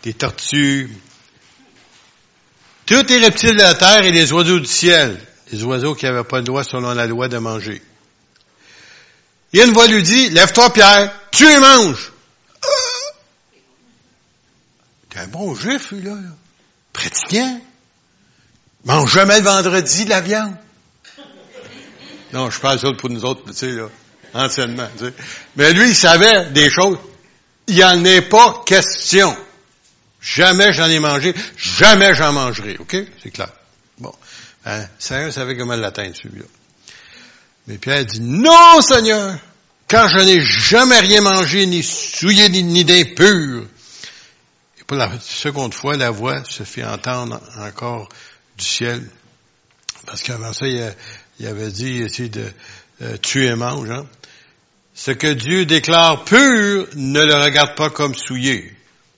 les 0.03 0.13
tortues, 0.13 0.89
tous 2.85 3.05
les 3.07 3.17
reptiles 3.19 3.55
de 3.55 3.61
la 3.61 3.75
terre 3.75 4.03
et 4.03 4.11
les 4.11 4.31
oiseaux 4.33 4.59
du 4.59 4.65
ciel, 4.65 5.17
les 5.51 5.63
oiseaux 5.63 5.95
qui 5.95 6.05
n'avaient 6.05 6.23
pas 6.23 6.37
le 6.37 6.43
droit 6.43 6.63
selon 6.63 6.93
la 6.93 7.07
loi 7.07 7.27
de 7.27 7.37
manger. 7.37 7.81
Et 9.53 9.63
une 9.63 9.73
voix 9.73 9.87
lui 9.87 10.03
dit, 10.03 10.29
lève-toi 10.29 10.71
Pierre, 10.73 11.13
tu 11.31 11.45
et 11.45 11.59
manges. 11.59 12.11
T'es 15.09 15.19
un 15.19 15.27
bon 15.27 15.55
juif, 15.55 15.91
lui, 15.91 16.01
là. 16.01 16.15
Pratiquant. 16.93 17.61
Mange 18.85 19.11
jamais 19.11 19.39
le 19.39 19.43
vendredi 19.43 20.05
la 20.05 20.21
viande. 20.21 20.55
Non, 22.33 22.49
je 22.49 22.59
parle 22.59 22.79
ça 22.79 22.91
pour 22.93 23.09
nous 23.09 23.23
autres, 23.23 23.43
tu 23.47 23.53
sais, 23.53 23.71
là, 23.71 23.87
anciennement. 24.33 24.89
Tu 24.97 25.05
sais. 25.05 25.13
Mais 25.55 25.73
lui, 25.73 25.89
il 25.89 25.95
savait 25.95 26.49
des 26.51 26.69
choses. 26.69 26.97
Il 27.67 27.75
n'y 27.75 27.83
en 27.83 28.03
est 28.03 28.21
pas 28.21 28.63
question. 28.65 29.35
Jamais 30.21 30.73
j'en 30.73 30.89
ai 30.89 30.99
mangé, 30.99 31.33
jamais 31.55 32.15
j'en 32.15 32.33
mangerai, 32.33 32.77
OK? 32.79 32.97
C'est 33.23 33.31
clair. 33.31 33.49
Bon. 33.97 34.13
Hein, 34.65 34.85
Seigneur 34.99 35.31
savait 35.31 35.55
comment 35.55 35.75
l'atteindre, 35.75 36.15
celui-là. 36.15 36.45
Mais 37.67 37.77
Pierre 37.77 38.05
dit, 38.05 38.21
non, 38.21 38.81
Seigneur, 38.81 39.37
car 39.87 40.07
je 40.09 40.19
n'ai 40.19 40.41
jamais 40.41 40.99
rien 40.99 41.21
mangé, 41.21 41.65
ni 41.65 41.83
souillé, 41.83 42.49
ni, 42.49 42.85
d'impur. 42.85 43.65
Et 44.79 44.83
pour 44.85 44.97
la 44.97 45.11
seconde 45.19 45.73
fois, 45.73 45.97
la 45.97 46.09
voix 46.09 46.43
se 46.45 46.63
fait 46.63 46.85
entendre 46.85 47.41
encore 47.59 48.07
du 48.57 48.63
ciel. 48.63 49.03
Parce 50.05 50.23
qu'avant 50.23 50.53
ça, 50.53 50.65
il, 50.67 51.45
avait 51.45 51.71
dit, 51.71 52.01
essayer 52.01 52.29
de 52.29 52.49
euh, 53.01 53.17
tuer 53.17 53.47
et 53.47 53.55
mange. 53.55 53.89
Hein. 53.91 54.07
Ce 54.95 55.11
que 55.11 55.27
Dieu 55.27 55.65
déclare 55.65 56.23
pur 56.23 56.87
ne 56.95 57.23
le 57.23 57.35
regarde 57.35 57.75
pas 57.75 57.89
comme 57.89 58.15
souillé. 58.15 58.73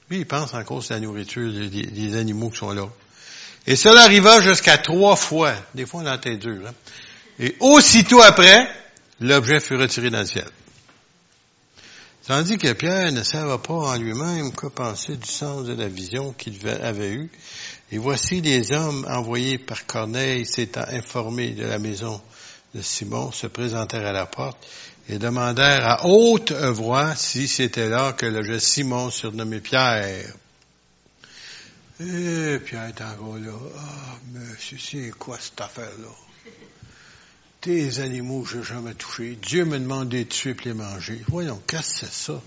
Lui, 0.10 0.20
il 0.20 0.26
pense 0.26 0.56
en 0.56 0.64
cause 0.64 0.88
de 0.88 0.96
la 0.96 1.00
nourriture 1.00 1.52
des, 1.52 2.18
animaux 2.18 2.50
qui 2.50 2.58
sont 2.58 2.74
là. 2.74 2.90
Et 3.68 3.76
cela 3.76 4.02
arriva 4.02 4.42
jusqu'à 4.42 4.80
trois 4.80 5.16
fois. 5.16 5.54
Des 5.76 5.86
fois, 5.86 6.02
on 6.04 6.18
tête 6.18 6.40
dure. 6.40 6.68
Hein. 6.68 6.74
Et 7.40 7.56
aussitôt 7.60 8.22
après, 8.22 8.70
l'objet 9.22 9.60
fut 9.60 9.78
retiré 9.78 10.10
dans 10.10 10.20
le 10.20 10.26
ciel. 10.26 10.48
Tandis 12.28 12.60
que 12.60 12.74
Pierre 12.74 13.12
ne 13.12 13.24
savait 13.24 13.58
pas 13.58 13.74
en 13.74 13.96
lui-même 13.96 14.52
quoi 14.52 14.70
penser 14.70 15.18
du 15.18 15.28
sens 15.28 15.66
de 15.66 15.74
la 15.74 15.88
vision 15.88 16.32
qu'il 16.34 16.60
avait 16.68 17.10
eue. 17.14 17.32
Et 17.92 17.98
voici 17.98 18.40
les 18.42 18.72
hommes 18.72 19.04
envoyés 19.10 19.58
par 19.58 19.88
Corneille 19.88 20.46
s'étant 20.46 20.86
informés 20.90 21.52
de 21.52 21.66
la 21.66 21.80
maison 21.80 22.22
de 22.76 22.84
Simon, 22.84 23.32
se 23.32 23.48
présentèrent 23.48 24.06
à 24.06 24.12
la 24.12 24.28
porte 24.28 24.64
et 25.08 25.18
demandèrent 25.18 25.88
à 25.88 26.06
haute 26.06 26.52
voix 26.52 27.16
si 27.16 27.48
c'était 27.48 27.90
là 27.90 28.14
que 28.14 28.28
le 28.28 28.60
Simon 28.60 29.10
surnommé 29.10 29.60
Pierre. 29.60 30.32
Eh, 32.00 32.60
Pierre 32.60 32.90
est 32.90 33.02
encore 33.02 33.38
là. 33.38 33.54
Ah, 33.76 34.18
mais 34.32 34.46
c'est 34.60 35.12
quoi 35.18 35.38
cette 35.40 35.60
affaire-là? 35.60 36.29
Tes 37.62 38.00
animaux, 38.00 38.46
je 38.46 38.58
n'ai 38.58 38.64
jamais 38.64 38.94
touché. 38.94 39.38
Dieu 39.42 39.66
me 39.66 39.78
demandait 39.78 40.24
de 40.24 40.30
tuer 40.30 40.52
et 40.52 40.66
les 40.66 40.74
manger. 40.74 41.20
Voyons, 41.28 41.62
qu'est-ce 41.68 42.02
que 42.02 42.06
c'est 42.06 42.14
ça? 42.14 42.42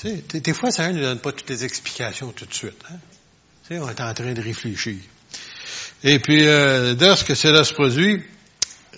Tu 0.00 0.08
sais, 0.08 0.40
des 0.40 0.54
fois, 0.54 0.70
ça 0.70 0.90
ne 0.90 1.00
donne 1.00 1.18
pas 1.18 1.32
toutes 1.32 1.50
les 1.50 1.64
explications 1.64 2.32
tout 2.32 2.46
de 2.46 2.54
suite. 2.54 2.82
Hein? 2.90 2.96
Tu 3.66 3.74
sais, 3.74 3.80
on 3.80 3.88
est 3.88 4.00
en 4.00 4.14
train 4.14 4.32
de 4.32 4.40
réfléchir. 4.40 4.96
Et 6.02 6.20
puis, 6.20 6.46
euh, 6.46 6.94
lorsque 6.98 7.36
cela 7.36 7.64
se 7.64 7.74
produit, 7.74 8.22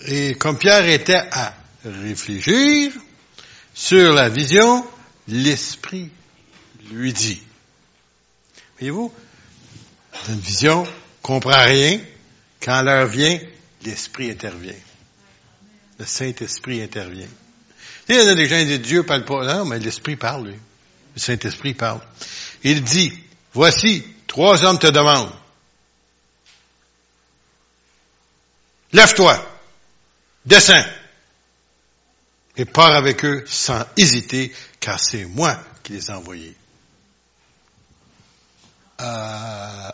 et 0.07 0.35
comme 0.35 0.57
Pierre 0.57 0.87
était 0.87 1.21
à 1.31 1.55
réfléchir 1.83 2.93
sur 3.73 4.13
la 4.13 4.29
vision, 4.29 4.85
l'Esprit 5.27 6.09
lui 6.89 7.11
dit. 7.11 7.41
Voyez-vous, 8.79 9.11
une 10.29 10.39
vision, 10.39 10.87
comprend 11.21 11.65
rien. 11.65 11.99
Quand 12.61 12.81
l'heure 12.83 13.07
vient, 13.07 13.37
l'Esprit 13.83 14.31
intervient 14.31 14.73
le 16.01 16.07
Saint-Esprit 16.07 16.81
intervient. 16.81 17.27
Il 18.09 18.15
y 18.15 18.19
a 18.19 18.33
des 18.33 18.47
gens 18.47 18.57
qui 18.57 18.65
disent 18.65 18.81
Dieu 18.81 19.03
parle 19.03 19.23
pas. 19.23 19.45
Non, 19.45 19.65
mais 19.65 19.77
l'Esprit 19.77 20.15
parle, 20.15 20.47
lui. 20.47 20.59
Le 21.13 21.19
Saint-Esprit 21.19 21.75
parle. 21.75 22.01
Il 22.63 22.83
dit, 22.83 23.13
voici, 23.53 24.03
trois 24.25 24.65
hommes 24.65 24.79
te 24.79 24.87
demandent. 24.87 25.31
Lève-toi, 28.93 29.47
descends, 30.43 30.83
et 32.57 32.65
pars 32.65 32.95
avec 32.95 33.23
eux 33.23 33.43
sans 33.45 33.85
hésiter, 33.95 34.51
car 34.79 34.99
c'est 34.99 35.25
moi 35.25 35.55
qui 35.83 35.93
les 35.93 36.07
ai 36.07 36.13
envoyés. 36.13 36.55
Euh, 39.01 39.91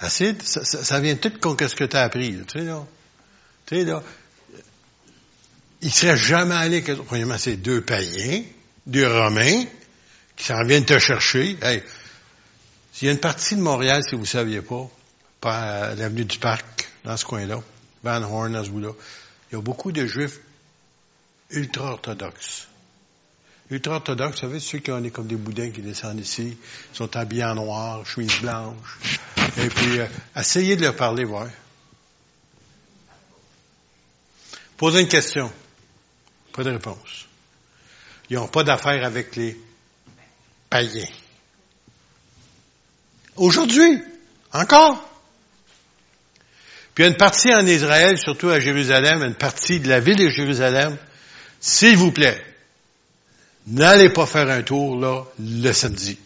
ça, 0.08 1.00
vient 1.00 1.16
tout 1.16 1.38
contre 1.40 1.68
ce 1.68 1.76
que 1.76 1.84
tu 1.84 1.94
as 1.94 2.04
appris. 2.04 2.38
Tu 2.46 2.58
sais, 2.58 2.64
là. 2.64 2.82
Tu 3.66 3.76
sais, 3.76 3.84
là 3.84 4.02
il 5.82 5.92
serait 5.92 6.16
jamais 6.16 6.54
allé, 6.54 6.82
que, 6.82 6.92
premièrement, 6.92 7.38
c'est 7.38 7.56
deux 7.56 7.80
païens, 7.80 8.42
deux 8.86 9.06
Romains, 9.06 9.64
qui 10.36 10.44
s'en 10.44 10.64
viennent 10.64 10.84
te 10.84 10.98
chercher. 10.98 11.58
Hey, 11.60 11.82
s'il 12.92 13.06
y 13.06 13.08
a 13.08 13.12
une 13.12 13.20
partie 13.20 13.56
de 13.56 13.60
Montréal, 13.60 14.02
si 14.08 14.14
vous 14.14 14.22
ne 14.22 14.26
saviez 14.26 14.62
pas, 14.62 14.88
à 15.42 15.94
l'avenue 15.96 16.24
du 16.24 16.38
Parc, 16.38 16.88
dans 17.04 17.16
ce 17.16 17.24
coin-là, 17.24 17.60
Van 18.04 18.22
Horn, 18.22 18.52
dans 18.52 18.64
ce 18.64 18.70
bout-là, 18.70 18.92
il 19.50 19.56
y 19.56 19.58
a 19.58 19.60
beaucoup 19.60 19.90
de 19.90 20.06
Juifs 20.06 20.38
ultra-orthodoxes. 21.50 22.68
Ultra-orthodoxes, 23.70 24.36
vous 24.36 24.40
savez, 24.40 24.60
ceux 24.60 24.78
qui 24.78 24.92
ont 24.92 25.02
comme 25.10 25.26
des 25.26 25.36
boudins 25.36 25.70
qui 25.70 25.82
descendent 25.82 26.20
ici, 26.20 26.56
sont 26.92 27.16
habillés 27.16 27.44
en 27.44 27.56
noir, 27.56 28.06
chemise 28.06 28.40
blanche. 28.40 28.98
Et 29.58 29.68
puis, 29.68 29.98
euh, 29.98 30.06
essayez 30.36 30.76
de 30.76 30.82
leur 30.82 30.94
parler, 30.94 31.24
voir. 31.24 31.48
Posez 34.76 35.00
une 35.00 35.08
question. 35.08 35.50
Pas 36.52 36.64
de 36.64 36.70
réponse. 36.70 37.26
Ils 38.30 38.36
n'ont 38.36 38.48
pas 38.48 38.64
d'affaires 38.64 39.04
avec 39.04 39.36
les 39.36 39.58
païens. 40.70 41.08
Aujourd'hui, 43.36 44.02
encore. 44.52 45.08
Puis 46.94 47.04
il 47.04 47.06
y 47.06 47.08
a 47.08 47.10
une 47.10 47.16
partie 47.16 47.52
en 47.54 47.66
Israël, 47.66 48.18
surtout 48.18 48.50
à 48.50 48.60
Jérusalem, 48.60 49.22
une 49.22 49.34
partie 49.34 49.80
de 49.80 49.88
la 49.88 50.00
ville 50.00 50.16
de 50.16 50.28
Jérusalem, 50.28 50.96
s'il 51.60 51.96
vous 51.96 52.12
plaît, 52.12 52.42
n'allez 53.66 54.10
pas 54.10 54.26
faire 54.26 54.48
un 54.48 54.62
tour 54.62 54.98
là 54.98 55.24
le 55.38 55.72
samedi. 55.72 56.18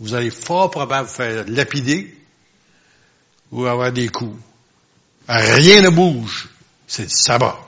Vous 0.00 0.14
allez 0.14 0.30
fort 0.30 0.70
probablement 0.70 1.08
faire 1.08 1.44
lapider 1.46 2.16
ou 3.52 3.66
avoir 3.66 3.92
des 3.92 4.08
coups. 4.08 4.36
Rien 5.28 5.82
ne 5.82 5.90
bouge. 5.90 6.48
C'est 6.88 7.04
le 7.04 7.08
sabbat. 7.08 7.58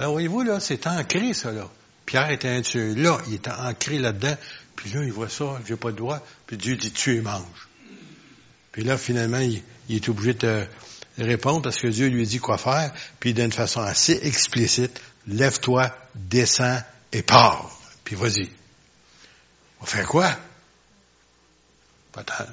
Alors 0.00 0.12
voyez-vous, 0.12 0.42
là, 0.44 0.60
c'est 0.60 0.86
ancré, 0.86 1.34
ça, 1.34 1.52
là. 1.52 1.68
Pierre 2.06 2.30
était 2.30 2.48
un 2.48 2.62
tueur. 2.62 2.96
Là, 2.96 3.18
il 3.26 3.34
était 3.34 3.50
ancré 3.50 3.98
là-dedans. 3.98 4.34
Puis 4.74 4.90
là, 4.92 5.04
il 5.04 5.12
voit 5.12 5.28
ça, 5.28 5.60
j'ai 5.68 5.76
pas 5.76 5.90
le 5.90 5.94
droit. 5.94 6.24
Puis 6.46 6.56
Dieu 6.56 6.74
dit, 6.76 6.90
tu 6.90 7.16
et 7.16 7.20
mange. 7.20 7.68
Puis 8.72 8.82
là, 8.82 8.96
finalement, 8.96 9.40
il, 9.40 9.62
est 9.90 10.08
obligé 10.08 10.32
de 10.32 10.64
répondre 11.18 11.60
parce 11.60 11.76
que 11.76 11.88
Dieu 11.88 12.08
lui 12.08 12.26
dit 12.26 12.38
quoi 12.38 12.56
faire. 12.56 12.94
Puis 13.20 13.34
d'une 13.34 13.52
façon 13.52 13.82
assez 13.82 14.18
explicite, 14.22 15.02
lève-toi, 15.26 15.94
descends 16.14 16.80
et 17.12 17.20
pars. 17.22 17.70
Puis 18.02 18.16
vas-y. 18.16 18.48
On 19.82 19.84
faire 19.84 20.08
quoi? 20.08 20.34
Pas 22.12 22.24
tant. 22.24 22.46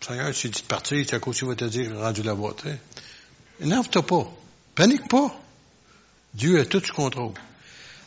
Seigneur, 0.00 0.34
si 0.34 0.50
tu 0.50 0.62
de 0.62 0.66
partir, 0.66 1.04
tu 1.04 1.14
as 1.14 1.18
quoi 1.18 1.34
va 1.42 1.54
te 1.56 1.66
dire, 1.66 1.94
rendu 1.94 2.22
tu 2.22 2.28
sais. 2.62 2.78
Énerve-toi 3.60 4.06
pas. 4.06 4.32
Panique 4.74 5.06
pas. 5.10 5.42
Dieu 6.36 6.60
a 6.60 6.66
tout 6.66 6.84
sous 6.84 6.92
contrôle. 6.92 7.32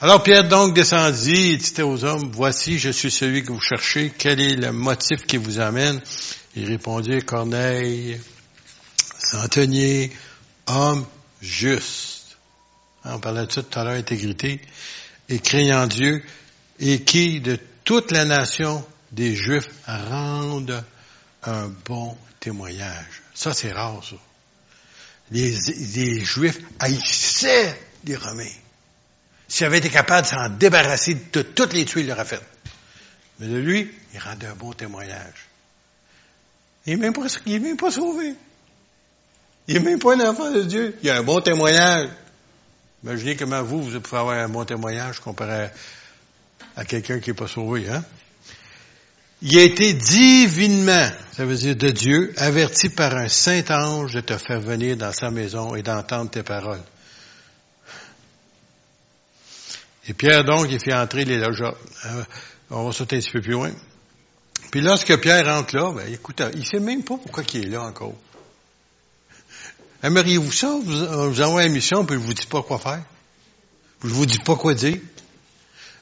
Alors 0.02 0.22
Pierre 0.22 0.48
donc 0.48 0.76
descendit 0.76 1.54
et 1.54 1.58
dit 1.58 1.82
aux 1.82 2.04
hommes, 2.06 2.30
voici, 2.32 2.78
je 2.78 2.92
suis 2.92 3.10
celui 3.10 3.42
que 3.42 3.52
vous 3.52 3.60
cherchez, 3.60 4.14
quel 4.16 4.40
est 4.40 4.56
le 4.56 4.72
motif 4.72 5.26
qui 5.26 5.38
vous 5.38 5.58
amène? 5.58 6.00
Il 6.56 6.66
répondit, 6.66 7.24
Corneille, 7.24 8.22
centenier, 9.18 10.12
homme 10.68 11.08
juste. 11.42 12.38
On 13.04 13.20
parlait 13.20 13.48
de 13.48 13.52
ça 13.52 13.64
tout 13.64 13.80
à 13.80 13.84
l'heure, 13.84 13.96
intégrité, 13.96 14.62
et 15.28 15.40
craignant 15.40 15.88
Dieu, 15.88 16.24
et 16.80 17.02
qui, 17.04 17.42
de 17.42 17.58
toute 17.84 18.12
la 18.12 18.26
nation 18.26 18.86
des 19.12 19.36
Juifs, 19.36 19.70
rendent 19.88 20.84
un 21.46 21.68
bon 21.86 22.16
témoignage. 22.40 23.24
Ça, 23.34 23.56
c'est 23.56 23.72
rare, 23.72 24.04
ça. 24.08 24.18
Les, 25.32 25.56
les 25.96 26.24
Juifs 26.24 26.60
haïssaient 26.80 27.89
les 28.06 28.16
Romains. 28.16 28.46
S'il 29.48 29.66
avait 29.66 29.80
été 29.80 29.90
capable 29.90 30.24
de 30.24 30.28
s'en 30.28 30.50
débarrasser 30.50 31.18
de 31.34 31.42
toutes 31.42 31.74
les 31.74 31.86
tuiles, 31.86 32.06
il 32.06 32.10
l'aurait 32.10 32.26
fait. 32.26 32.42
Mais 33.40 33.48
de 33.48 33.58
lui, 33.58 33.92
il 34.14 34.20
rendait 34.20 34.48
un 34.48 34.56
beau 34.56 34.74
témoignage. 34.74 35.48
Il 36.86 36.94
n'est 36.94 37.00
même, 37.00 37.14
pas, 37.14 37.28
même 37.46 37.78
pas 37.78 37.92
sauvé. 37.92 38.34
Il 39.68 39.76
n'est 39.76 39.80
même 39.80 40.00
pas 40.00 40.16
un 40.16 40.30
enfant 40.30 40.52
de 40.52 40.64
Dieu. 40.64 40.98
Il 41.04 41.10
a 41.10 41.18
un 41.18 41.24
bon 41.24 41.42
témoignage. 41.42 42.10
Imaginez 43.04 43.36
comment 43.36 43.64
vous, 43.64 43.82
vous 43.82 44.00
pouvez 44.02 44.20
avoir 44.20 44.38
un 44.38 44.50
bon 44.50 44.66
témoignage 44.66 45.20
comparé 45.20 45.70
à, 46.76 46.86
quelqu'un 46.86 47.20
qui 47.20 47.30
n'est 47.30 47.36
pas 47.36 47.48
sauvé. 47.48 47.90
Hein? 47.90 48.04
Il 49.42 49.58
a 49.58 49.62
été 49.64 49.94
divinement, 49.94 51.10
ça 51.32 51.46
veut 51.46 51.56
dire 51.56 51.76
de 51.76 51.90
Dieu, 51.90 52.34
averti 52.36 52.90
par 52.90 53.16
un 53.16 53.30
saint 53.30 53.64
ange 53.70 54.14
de 54.14 54.20
te 54.20 54.38
faire 54.38 54.60
venir 54.60 54.98
dans 54.98 55.14
sa 55.14 55.32
maison 55.32 55.76
et 55.76 55.82
d'entendre 55.82 56.30
tes 56.30 56.44
paroles. 56.44 56.82
Et 60.10 60.14
Pierre, 60.14 60.44
donc, 60.44 60.66
il 60.72 60.80
fait 60.80 60.94
entrer 60.94 61.24
les 61.24 61.38
loges. 61.38 61.62
Euh, 61.62 62.24
on 62.72 62.84
va 62.84 62.92
sauter 62.92 63.18
un 63.18 63.20
petit 63.20 63.30
peu 63.30 63.42
plus 63.42 63.52
loin. 63.52 63.72
Puis 64.72 64.82
lorsque 64.82 65.16
Pierre 65.18 65.46
rentre 65.46 65.76
là, 65.76 65.92
ben, 65.92 66.12
écoute, 66.12 66.42
il 66.56 66.66
sait 66.66 66.80
même 66.80 67.04
pas 67.04 67.18
pourquoi 67.18 67.44
il 67.54 67.66
est 67.68 67.70
là 67.70 67.84
encore. 67.84 68.16
Aimeriez-vous 70.04 70.52
ça? 70.52 70.76
Vous, 70.84 71.30
vous 71.30 71.42
envoie 71.42 71.64
une 71.64 71.74
mission, 71.74 72.06
puis 72.06 72.16
je 72.16 72.22
vous 72.22 72.34
dis 72.34 72.48
pas 72.48 72.64
quoi 72.64 72.80
faire. 72.80 73.04
Je 74.04 74.10
vous 74.10 74.26
dis 74.26 74.40
pas 74.40 74.56
quoi 74.56 74.74
dire. 74.74 74.98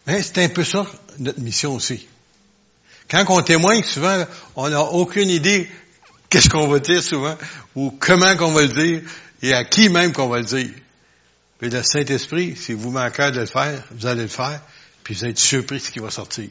Mais 0.05 0.23
c'est 0.23 0.41
un 0.41 0.47
peu 0.47 0.63
ça, 0.63 0.87
notre 1.19 1.41
mission 1.41 1.75
aussi. 1.75 2.07
Quand 3.09 3.25
on 3.27 3.41
témoigne, 3.41 3.83
souvent, 3.83 4.25
on 4.55 4.69
n'a 4.69 4.83
aucune 4.83 5.29
idée 5.29 5.69
qu'est-ce 6.29 6.47
qu'on 6.47 6.69
va 6.69 6.79
dire 6.79 7.03
souvent, 7.03 7.37
ou 7.75 7.91
comment 7.99 8.37
qu'on 8.37 8.53
va 8.53 8.61
le 8.61 8.69
dire, 8.69 9.01
et 9.41 9.53
à 9.53 9.65
qui 9.65 9.89
même 9.89 10.13
qu'on 10.13 10.29
va 10.29 10.39
le 10.39 10.45
dire. 10.45 10.69
Puis 11.59 11.69
le 11.69 11.81
Saint-Esprit, 11.83 12.55
si 12.55 12.73
vous 12.73 12.91
manquez 12.91 13.31
de 13.31 13.39
le 13.39 13.45
faire, 13.45 13.83
vous 13.91 14.05
allez 14.05 14.23
le 14.23 14.27
faire, 14.27 14.61
puis 15.03 15.15
vous 15.15 15.25
être 15.25 15.39
surpris 15.39 15.77
de 15.77 15.83
ce 15.83 15.91
qui 15.91 15.99
va 15.99 16.11
sortir. 16.11 16.49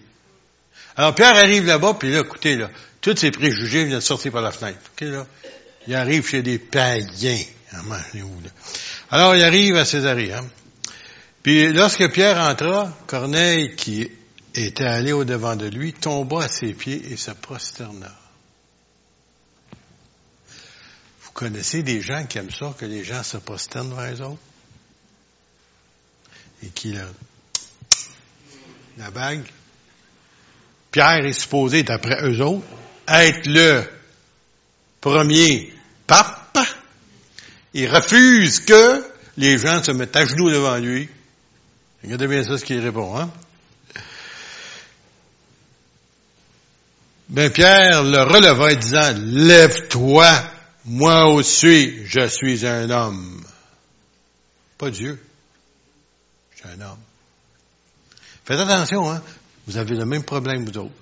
Alors 0.96 1.14
Pierre 1.14 1.36
arrive 1.36 1.66
là-bas, 1.66 1.94
puis 1.94 2.10
là, 2.10 2.20
écoutez, 2.20 2.56
là, 2.56 2.70
tous 3.00 3.16
ces 3.16 3.30
préjugés 3.30 3.84
viennent 3.84 3.98
de 3.98 4.00
sortir 4.00 4.32
par 4.32 4.42
la 4.42 4.50
fenêtre. 4.50 4.80
OK, 4.92 5.02
là? 5.02 5.26
Il 5.86 5.94
arrive 5.94 6.26
chez 6.26 6.42
des 6.42 6.58
païens. 6.58 7.42
Ah, 7.72 7.82
Alors 9.10 9.36
il 9.36 9.44
arrive 9.44 9.76
à 9.76 9.84
Césarée. 9.84 10.32
Hein? 10.32 10.44
Puis 11.42 11.72
lorsque 11.72 12.10
Pierre 12.10 12.38
entra, 12.38 12.92
Corneille, 13.06 13.76
qui 13.76 14.10
était 14.54 14.84
allé 14.84 15.12
au-devant 15.12 15.54
de 15.54 15.66
lui, 15.66 15.92
tomba 15.92 16.44
à 16.44 16.48
ses 16.48 16.72
pieds 16.72 17.12
et 17.12 17.16
se 17.16 17.30
prosterna. 17.30 18.12
Vous 21.22 21.30
connaissez 21.32 21.82
des 21.82 22.00
gens 22.00 22.24
qui 22.24 22.38
aiment 22.38 22.50
ça, 22.50 22.74
que 22.78 22.86
les 22.86 23.04
gens 23.04 23.22
se 23.22 23.36
prosternent 23.36 23.94
vers 23.94 24.14
eux 24.14 24.22
autres? 24.22 24.40
La 28.98 29.10
bague. 29.10 29.44
Pierre 30.90 31.26
est 31.26 31.32
supposé, 31.32 31.82
d'après 31.82 32.22
eux 32.22 32.40
autres, 32.40 32.66
être 33.08 33.46
le 33.46 33.84
premier 35.00 35.72
pape. 36.06 36.58
Il 37.74 37.88
refuse 37.94 38.60
que 38.60 39.04
les 39.36 39.58
gens 39.58 39.82
se 39.82 39.90
mettent 39.90 40.16
à 40.16 40.24
genoux 40.24 40.50
devant 40.50 40.78
lui. 40.78 41.08
Regardez 42.02 42.26
bien 42.26 42.42
ça 42.42 42.56
ce 42.56 42.64
qu'il 42.64 42.80
répond, 42.80 43.16
hein? 43.18 43.30
Ben 47.28 47.50
Pierre 47.50 48.04
le 48.04 48.22
releva 48.22 48.70
et 48.70 48.76
disant, 48.76 49.12
lève-toi, 49.18 50.32
moi 50.84 51.26
aussi, 51.26 52.06
je 52.06 52.28
suis 52.28 52.64
un 52.64 52.88
homme. 52.88 53.44
Pas 54.78 54.90
Dieu 54.90 55.25
un 56.64 56.80
homme. 56.80 56.98
Faites 58.44 58.58
attention, 58.58 59.10
hein. 59.10 59.22
Vous 59.66 59.76
avez 59.76 59.96
le 59.96 60.04
même 60.04 60.22
problème, 60.22 60.64
vous 60.64 60.78
autres. 60.78 60.94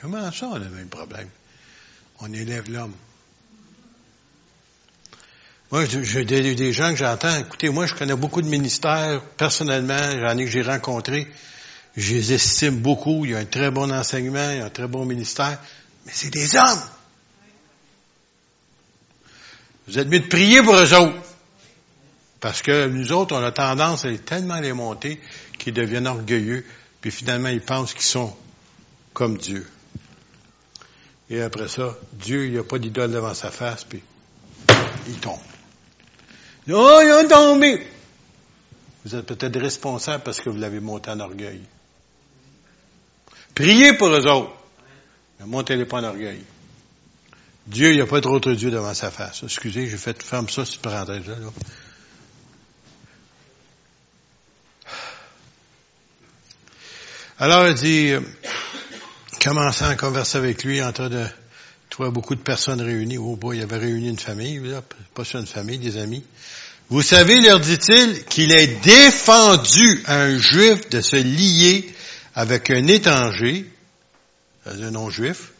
Comment 0.00 0.32
ça, 0.32 0.54
a 0.54 0.58
le 0.58 0.68
même 0.68 0.88
problème? 0.88 1.28
On 2.20 2.32
élève 2.32 2.70
l'homme. 2.70 2.94
Moi, 5.70 5.84
j'ai 5.84 6.24
des, 6.24 6.54
des 6.54 6.72
gens 6.72 6.90
que 6.90 6.96
j'entends. 6.96 7.36
Écoutez, 7.36 7.68
moi, 7.68 7.86
je 7.86 7.94
connais 7.94 8.14
beaucoup 8.14 8.40
de 8.40 8.48
ministères. 8.48 9.20
Personnellement, 9.36 9.98
j'en 10.12 10.38
ai 10.38 10.44
que 10.44 10.50
j'ai 10.50 10.62
rencontrés. 10.62 11.26
Je 11.96 12.14
les 12.14 12.32
estime 12.34 12.76
beaucoup. 12.76 13.24
Il 13.24 13.32
y 13.32 13.34
a 13.34 13.38
un 13.38 13.44
très 13.44 13.70
bon 13.70 13.90
enseignement, 13.92 14.50
il 14.50 14.58
y 14.58 14.60
a 14.60 14.66
un 14.66 14.70
très 14.70 14.86
bon 14.86 15.04
ministère. 15.04 15.58
Mais 16.04 16.12
c'est 16.14 16.30
des 16.30 16.56
hommes. 16.56 16.82
Vous 19.88 19.98
êtes 19.98 20.08
mieux 20.08 20.20
de 20.20 20.28
prier 20.28 20.62
pour 20.62 20.74
eux 20.76 20.94
autres. 20.94 21.25
Parce 22.46 22.62
que 22.62 22.86
nous 22.86 23.10
autres, 23.10 23.34
on 23.34 23.42
a 23.42 23.50
tendance 23.50 24.04
à 24.04 24.18
tellement 24.18 24.60
les 24.60 24.72
monter 24.72 25.20
qu'ils 25.58 25.74
deviennent 25.74 26.06
orgueilleux, 26.06 26.64
puis 27.00 27.10
finalement, 27.10 27.48
ils 27.48 27.60
pensent 27.60 27.92
qu'ils 27.92 28.02
sont 28.02 28.36
comme 29.12 29.36
Dieu. 29.36 29.66
Et 31.28 31.42
après 31.42 31.66
ça, 31.66 31.96
Dieu, 32.12 32.44
il 32.44 32.52
n'y 32.52 32.58
a 32.58 32.62
pas 32.62 32.78
d'idole 32.78 33.10
devant 33.10 33.34
sa 33.34 33.50
face, 33.50 33.82
puis 33.82 34.00
il 35.08 35.18
tombe. 35.18 35.40
Oh, 36.70 37.00
il 37.02 37.10
a 37.10 37.24
tombé! 37.24 37.84
Vous 39.04 39.16
êtes 39.16 39.26
peut-être 39.26 39.58
responsable 39.58 40.22
parce 40.22 40.40
que 40.40 40.48
vous 40.48 40.58
l'avez 40.58 40.78
monté 40.78 41.10
en 41.10 41.18
orgueil. 41.18 41.62
Priez 43.56 43.94
pour 43.94 44.06
eux 44.06 44.30
autres, 44.30 44.52
mais 45.40 45.46
montez-les 45.46 45.86
pas 45.86 45.98
en 45.98 46.04
orgueil. 46.04 46.44
Dieu, 47.66 47.90
il 47.90 47.96
n'y 47.96 48.02
a 48.02 48.06
pas 48.06 48.20
d'autre 48.20 48.52
Dieu 48.52 48.70
devant 48.70 48.94
sa 48.94 49.10
face. 49.10 49.42
Excusez, 49.42 49.88
j'ai 49.88 49.96
fait 49.96 50.22
ferme 50.22 50.48
ça, 50.48 50.64
cette 50.64 50.80
parenthèse-là. 50.80 51.40
Là. 51.40 51.48
Alors, 57.38 57.68
il 57.68 57.74
dit, 57.74 58.12
euh, 58.12 58.20
commençant 59.44 59.88
à 59.88 59.94
converser 59.94 60.38
avec 60.38 60.64
lui, 60.64 60.82
en 60.82 60.90
train 60.90 61.10
de 61.10 61.26
trouver 61.90 62.08
beaucoup 62.10 62.34
de 62.34 62.40
personnes 62.40 62.80
réunies. 62.80 63.18
Oh 63.18 63.36
boy, 63.36 63.58
il 63.58 63.62
avait 63.62 63.76
réuni 63.76 64.08
une 64.08 64.18
famille, 64.18 64.62
pas 65.12 65.22
sur 65.22 65.38
une 65.38 65.46
famille, 65.46 65.76
des 65.76 65.98
amis. 65.98 66.24
Vous 66.88 67.02
savez, 67.02 67.38
leur 67.42 67.60
dit-il, 67.60 68.24
qu'il 68.24 68.52
est 68.52 68.82
défendu 68.82 70.02
à 70.06 70.22
un 70.22 70.38
juif 70.38 70.88
de 70.88 71.02
se 71.02 71.16
lier 71.16 71.92
avec 72.34 72.70
un 72.70 72.86
étranger, 72.86 73.66
un 74.64 74.90
non-juif, 74.90 75.52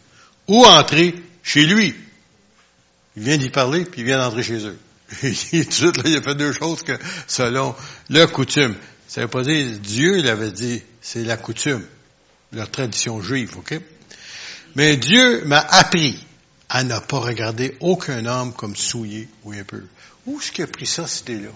ou 0.48 0.64
entrer 0.64 1.14
chez 1.42 1.66
lui. 1.66 1.94
Il 3.18 3.24
vient 3.24 3.36
d'y 3.36 3.50
parler, 3.50 3.84
puis 3.84 4.00
il 4.00 4.06
vient 4.06 4.18
d'entrer 4.18 4.42
chez 4.42 4.64
eux. 4.64 4.78
il, 5.52 5.68
tout 5.68 5.92
là, 5.92 6.02
il 6.06 6.16
a 6.16 6.22
fait 6.22 6.34
deux 6.36 6.52
choses 6.52 6.82
que 6.82 6.98
selon 7.26 7.74
leur 8.08 8.32
coutume. 8.32 8.74
Ça 9.08 9.20
veut 9.20 9.28
pas 9.28 9.42
dire 9.42 9.78
Dieu, 9.78 10.18
il 10.18 10.28
avait 10.28 10.52
dit, 10.52 10.82
c'est 11.06 11.22
la 11.22 11.36
coutume, 11.36 11.86
leur 12.50 12.68
tradition 12.68 13.20
juive, 13.20 13.56
ok? 13.58 13.80
Mais 14.74 14.96
Dieu 14.96 15.44
m'a 15.44 15.60
appris 15.60 16.26
à 16.68 16.82
ne 16.82 16.98
pas 16.98 17.20
regarder 17.20 17.76
aucun 17.78 18.26
homme 18.26 18.52
comme 18.52 18.74
souillé 18.74 19.28
ou 19.44 19.52
un 19.52 19.62
peu. 19.62 19.84
Où 20.26 20.40
est-ce 20.40 20.50
qu'il 20.50 20.64
a 20.64 20.66
pris 20.66 20.86
ça, 20.86 21.06
c'était 21.06 21.38
là? 21.38 21.50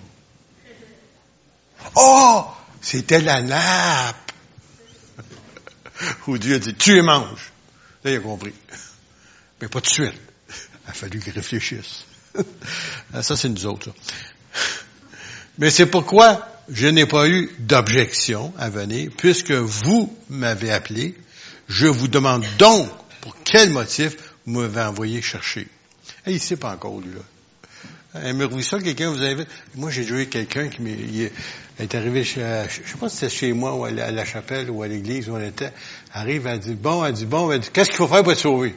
Oh! 1.97 2.45
C'était 2.81 3.21
la 3.21 3.43
nappe! 3.43 4.33
Où 6.29 6.39
Dieu 6.39 6.55
a 6.55 6.59
dit, 6.61 6.75
tu 6.75 6.95
les 6.95 7.03
manges. 7.03 7.51
Là, 8.05 8.13
il 8.13 8.19
a 8.19 8.21
compris. 8.21 8.55
Mais 9.61 9.67
pas 9.67 9.81
tout 9.81 9.91
de 9.91 9.95
suite. 9.95 10.21
Il 10.49 10.91
a 10.91 10.93
fallu 10.93 11.19
qu'il 11.19 11.33
réfléchisse. 11.33 12.05
ça, 13.21 13.37
c'est 13.37 13.49
nous 13.49 13.67
autres. 13.67 13.93
Mais 15.59 15.71
c'est 15.71 15.87
pourquoi 15.87 16.60
je 16.69 16.87
n'ai 16.87 17.07
pas 17.07 17.29
eu 17.29 17.51
d'objection 17.59 18.53
à 18.59 18.71
venir, 18.71 19.11
puisque 19.17 19.53
vous 19.53 20.15
m'avez 20.29 20.71
appelé. 20.71 21.15
Je 21.69 21.87
vous 21.87 22.09
demande 22.09 22.45
donc 22.59 22.89
pour 23.21 23.37
quel 23.45 23.71
motif 23.71 24.17
vous 24.47 24.61
m'avez 24.61 24.83
envoyé 24.83 25.23
chercher. 25.23 25.69
Et 26.27 26.33
il 26.33 26.41
sait 26.41 26.57
pas 26.57 26.73
encore, 26.73 27.01
lui, 27.01 27.15
là. 27.15 27.21
Aimeriez 28.23 28.63
ça, 28.63 28.81
quelqu'un 28.81 29.11
vous 29.11 29.23
avez 29.23 29.45
Moi, 29.77 29.91
j'ai 29.91 30.03
joué 30.03 30.27
quelqu'un 30.27 30.69
qui 30.69 31.23
est, 31.23 31.33
est 31.79 31.95
arrivé 31.95 32.25
chez, 32.25 32.41
je 32.69 32.91
sais 32.91 32.99
pas 32.99 33.09
si 33.09 33.19
c'était 33.19 33.33
chez 33.33 33.53
moi 33.53 33.77
ou 33.77 33.85
à 33.85 33.91
la, 33.91 34.25
chapelle 34.25 34.69
ou 34.69 34.83
à 34.83 34.89
l'église 34.89 35.29
où 35.29 35.35
on 35.35 35.41
était, 35.41 35.73
arrive, 36.13 36.47
elle 36.49 36.59
dit, 36.59 36.75
bon, 36.75 37.05
elle 37.05 37.13
dit, 37.13 37.27
bon, 37.27 37.53
elle 37.53 37.61
dit, 37.61 37.71
qu'est-ce 37.73 37.91
qu'il 37.91 37.99
faut 37.99 38.09
faire 38.09 38.25
pour 38.25 38.33
être 38.33 38.39
sauvé? 38.39 38.75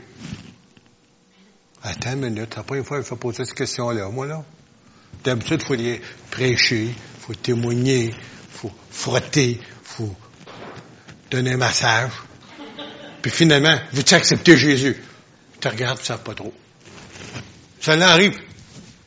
Attends 1.81 2.13
une 2.13 2.29
minute, 2.29 2.53
après 2.57 2.77
une 2.77 2.83
fois, 2.83 2.97
il 2.99 3.03
faut 3.03 3.15
poser 3.15 3.43
cette 3.43 3.55
question-là, 3.55 4.07
moi, 4.09 4.27
là. 4.27 4.43
D'habitude, 5.23 5.61
il 5.61 5.65
faut 5.65 5.75
les 5.75 6.01
prêcher, 6.29 6.93
faut 7.25 7.33
témoigner, 7.35 8.07
il 8.07 8.13
faut 8.49 8.71
frotter, 8.91 9.51
il 9.51 9.59
faut 9.83 10.15
donner 11.31 11.53
un 11.53 11.57
massage. 11.57 12.11
Puis 13.21 13.31
finalement, 13.31 13.77
veux-tu 13.93 14.57
Jésus? 14.57 15.01
Tu 15.53 15.59
te 15.59 15.67
regardes, 15.69 16.01
tu 16.01 16.11
ne 16.11 16.17
pas 16.17 16.33
trop. 16.33 16.53
Ça 17.79 17.93
arrive. 17.93 18.37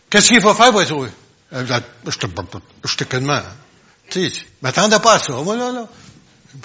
Qu'est-ce 0.08 0.28
qu'il 0.28 0.40
faut 0.40 0.54
faire 0.54 0.70
pour 0.70 0.80
être 0.80 0.88
sauvé? 0.88 1.10
Euh, 1.52 1.64
je 1.66 2.18
te, 2.18 2.26
je 2.84 2.96
te 2.96 3.16
hein. 3.16 3.42
Tu 4.08 4.30
sais, 4.30 4.42
m'attendais 4.62 4.98
pas 4.98 5.14
à 5.14 5.18
ça, 5.18 5.32
moi, 5.32 5.56
là, 5.56 5.72
là. 5.72 5.88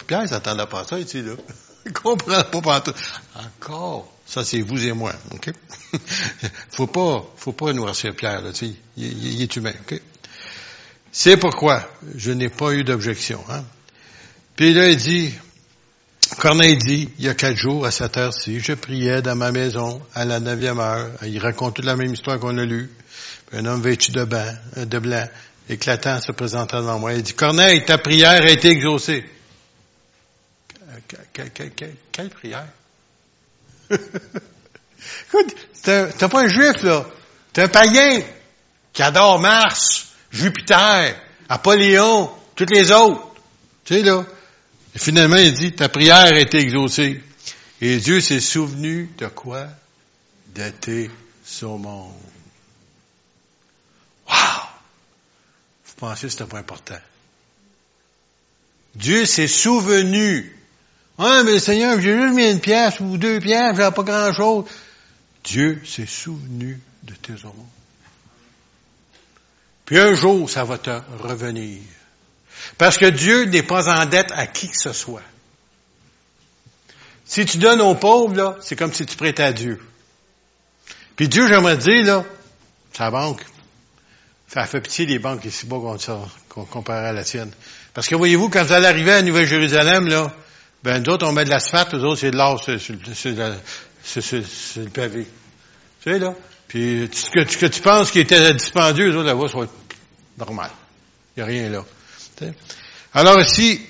Pierre, 0.08 0.28
s'attendait 0.28 0.66
pas 0.68 0.82
à 0.82 0.84
ça, 0.86 1.00
ici, 1.00 1.22
là. 1.22 1.34
Il 1.86 1.94
comprend 1.94 2.44
pas 2.44 2.80
tout. 2.82 2.94
Encore. 3.36 4.12
Ça, 4.26 4.46
c'est 4.46 4.62
vous 4.62 4.86
et 4.86 4.94
moi, 4.94 5.14
OK? 5.32 5.52
faut 6.72 6.88
pas, 6.88 7.26
faut 7.36 7.52
pas 7.52 7.74
noircir 7.74 8.16
Pierre, 8.16 8.42
là, 8.42 8.54
tu 8.54 8.68
sais. 8.68 8.74
Il, 8.96 9.26
il, 9.36 9.42
est 9.42 9.56
humain, 9.56 9.74
OK? 9.82 10.00
C'est 11.12 11.38
pourquoi 11.38 11.88
je 12.16 12.32
n'ai 12.32 12.50
pas 12.50 12.72
eu 12.72 12.84
d'objection, 12.84 13.44
hein? 13.50 13.64
Puis 14.56 14.74
là, 14.74 14.90
il 14.90 14.98
dit, 14.98 15.34
Corneille 16.38 16.78
dit, 16.78 17.10
il 17.18 17.26
y 17.26 17.30
a 17.30 17.34
quatre 17.34 17.58
jours, 17.58 17.86
à 17.86 17.92
cette 17.92 18.16
heure-ci, 18.18 18.60
je 18.60 18.74
priais 18.74 19.22
dans 19.22 19.36
ma 19.36 19.52
maison 19.52 20.02
à 20.14 20.24
la 20.24 20.40
neuvième 20.40 20.80
heure. 20.80 21.10
Il 21.24 21.40
raconte 21.40 21.76
toute 21.76 21.86
la 21.86 21.96
même 21.96 22.14
histoire 22.14 22.40
qu'on 22.40 22.58
a 22.58 22.64
lue. 22.64 22.90
Un 23.54 23.66
homme 23.66 23.82
vêtu 23.82 24.12
de, 24.12 24.24
bain, 24.24 24.56
euh, 24.78 24.86
de 24.86 25.00
blanc, 25.00 25.28
éclatant, 25.68 26.22
se 26.22 26.32
présentant 26.32 26.80
devant 26.80 27.00
moi. 27.00 27.14
Il 27.14 27.24
dit, 27.24 27.34
Corneille, 27.34 27.84
ta 27.84 27.98
prière 27.98 28.42
a 28.42 28.50
été 28.50 28.70
exaucée. 28.70 29.26
Quelle, 31.34 32.30
prière? 32.30 32.68
Écoute, 33.90 35.56
t'as 35.84 36.30
pas 36.30 36.42
un 36.44 36.48
juif, 36.48 36.84
là. 36.84 37.06
T'es 37.52 37.64
un 37.64 37.68
païen 37.68 38.22
qui 38.94 39.02
adore 39.04 39.40
Mars, 39.40 40.11
Jupiter, 40.32 41.16
Apollyon, 41.50 42.30
toutes 42.56 42.72
les 42.72 42.92
autres. 42.92 43.28
Tu 43.86 43.96
sais, 43.96 44.04
là. 44.04 44.26
Et 44.96 45.00
finalement, 45.00 45.38
il 45.38 45.54
dit, 45.54 45.74
ta 45.74 45.90
prière 45.90 46.34
a 46.34 46.40
été 46.40 46.58
exaucée. 46.58 47.22
Et 47.80 47.98
Dieu 47.98 48.22
s'est 48.22 48.40
souvenu 48.40 49.10
de 49.18 49.28
quoi? 49.28 49.68
De 50.54 50.70
tes 50.70 51.10
monde. 51.62 52.14
Wow! 54.28 54.36
Vous 55.86 55.94
pensez 55.98 56.28
que 56.28 56.30
c'était 56.30 56.46
pas 56.46 56.60
important. 56.60 57.00
Dieu 58.96 59.26
s'est 59.26 59.48
souvenu. 59.48 60.56
Ah, 61.18 61.44
mais 61.44 61.60
Seigneur, 61.60 62.00
j'ai 62.00 62.18
juste 62.18 62.34
mis 62.34 62.50
une 62.50 62.60
pièce 62.60 63.00
ou 63.00 63.18
deux 63.18 63.40
pièces, 63.40 63.76
j'ai 63.76 63.92
pas 63.92 64.04
grand 64.04 64.34
chose. 64.34 64.66
Dieu 65.44 65.82
s'est 65.86 66.06
souvenu 66.06 66.80
de 67.04 67.14
tes 67.14 67.34
monde. 67.44 67.68
Puis 69.86 70.00
un 70.00 70.14
jour, 70.14 70.50
ça 70.50 70.64
va 70.64 70.78
te 70.78 71.02
revenir. 71.20 71.82
Parce 72.78 72.98
que 72.98 73.06
Dieu 73.06 73.46
n'est 73.46 73.64
pas 73.64 73.90
en 73.90 74.06
dette 74.06 74.32
à 74.32 74.48
qui 74.48 74.70
que 74.70 74.78
ce 74.78 74.94
soit. 74.94 75.24
Si 77.26 77.46
tu 77.46 77.58
donnes 77.58 77.82
aux 77.82 77.96
pauvres, 77.96 78.36
là, 78.36 78.58
c'est 78.62 78.76
comme 78.76 78.94
si 78.94 79.06
tu 79.06 79.16
prêtais 79.16 79.44
à 79.44 79.54
Dieu. 79.54 79.82
Puis 81.16 81.30
Dieu, 81.30 81.48
j'aimerais 81.48 81.78
dire, 81.78 82.06
là, 82.06 82.26
sa 82.94 83.10
banque, 83.10 83.42
ça 84.48 84.66
fait 84.66 84.82
pitié 84.82 85.06
les 85.06 85.20
banques 85.20 85.46
ici 85.46 85.66
bas 85.66 85.78
comparé 86.50 87.08
à 87.08 87.14
la 87.14 87.24
tienne. 87.24 87.52
Parce 87.94 88.08
que 88.08 88.16
voyez-vous, 88.16 88.50
quand 88.50 88.64
vous 88.64 88.74
allez 88.74 88.88
arriver 88.88 89.14
à 89.14 89.22
Nouvelle-Jérusalem, 89.22 90.08
là, 90.08 90.34
ben 90.84 91.02
d'autres, 91.02 91.26
on 91.26 91.32
met 91.32 91.46
de 91.46 91.50
l'asphalte, 91.50 91.96
d'autres, 91.96 92.20
c'est 92.20 92.32
de 92.32 92.38
l'or 92.38 92.62
sur, 92.62 92.74
le 92.74 92.80
pavé. 94.90 95.28
Tu 96.02 96.12
sais, 96.12 96.20
là? 96.20 96.34
Puis 96.68 97.10
ce 97.12 97.30
que, 97.30 97.66
tu 97.66 97.82
penses 97.82 98.12
qui 98.12 98.20
était 98.20 98.54
dispendieux, 98.54 99.12
eux 99.12 99.18
autres, 99.18 99.28
là-bas, 99.28 99.48
ça 99.50 99.60
va 99.60 99.68
normal. 100.38 100.72
Il 101.36 101.40
n'y 101.40 101.44
a 101.44 101.46
rien 101.46 101.70
là. 101.70 101.84
Alors 103.14 103.42
ici, 103.42 103.82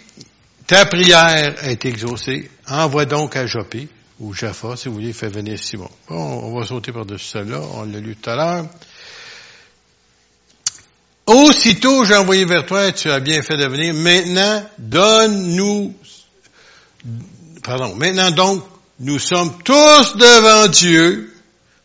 ta 0.66 0.86
prière 0.88 1.68
été 1.68 1.90
exaucée. 1.90 2.50
Envoie 2.68 3.06
donc 3.06 3.36
à 3.36 3.46
Jopé, 3.46 3.88
ou 4.20 4.34
Jaffa, 4.34 4.76
si 4.76 4.88
vous 4.88 4.96
voulez, 4.96 5.14
fait 5.14 5.30
venir 5.30 5.60
Simon. 5.60 5.90
Bon, 6.10 6.18
on 6.18 6.60
va 6.60 6.66
sauter 6.66 6.92
par-dessus 6.92 7.28
cela, 7.28 7.62
on 7.62 7.84
l'a 7.84 8.00
lu 8.00 8.16
tout 8.16 8.30
à 8.30 8.36
l'heure. 8.36 8.66
Aussitôt 11.28 12.04
j'ai 12.04 12.16
envoyé 12.16 12.46
vers 12.46 12.66
toi, 12.66 12.92
tu 12.92 13.12
as 13.12 13.20
bien 13.20 13.42
fait 13.44 13.58
de 13.58 13.68
venir. 13.68 13.94
Maintenant, 13.94 14.66
donne-nous, 14.80 15.96
pardon, 17.64 17.96
maintenant 17.96 18.32
donc, 18.32 18.64
nous 19.00 19.20
sommes 19.20 19.62
tous 19.64 20.18
devant 20.18 20.68
Dieu 20.68 21.31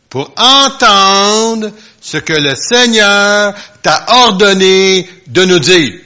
pour 0.09 0.33
entendre 0.37 1.71
ce 2.01 2.17
que 2.17 2.33
le 2.33 2.55
Seigneur 2.55 3.53
t'a 3.81 4.05
ordonné 4.07 5.09
de 5.27 5.45
nous 5.45 5.59
dire. 5.59 6.01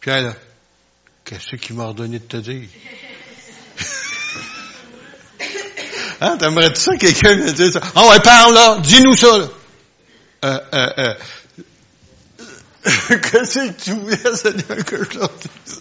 Pierre, 0.00 0.34
qu'est-ce 1.24 1.56
qu'il 1.56 1.76
m'a 1.76 1.84
ordonné 1.84 2.18
de 2.18 2.24
te 2.24 2.36
dire? 2.36 2.68
hein, 6.20 6.36
t'aimerais-tu 6.38 6.80
ça, 6.80 6.96
quelqu'un 6.96 7.36
me 7.36 7.52
dise 7.52 7.72
ça? 7.72 7.80
Ah 7.94 8.08
ouais, 8.08 8.20
parle 8.20 8.54
là, 8.54 8.78
dis-nous 8.82 9.16
ça, 9.16 9.38
là. 9.38 9.48
Euh, 10.44 10.58
euh, 10.74 10.90
euh. 10.98 11.14
Qu'est-ce 12.84 13.68
que 13.68 13.82
tu 13.82 13.92
voulais, 13.92 14.16
Seigneur, 14.34 14.84
que 14.84 15.04
je 15.04 15.18
leur 15.18 15.30
dise? 15.30 15.80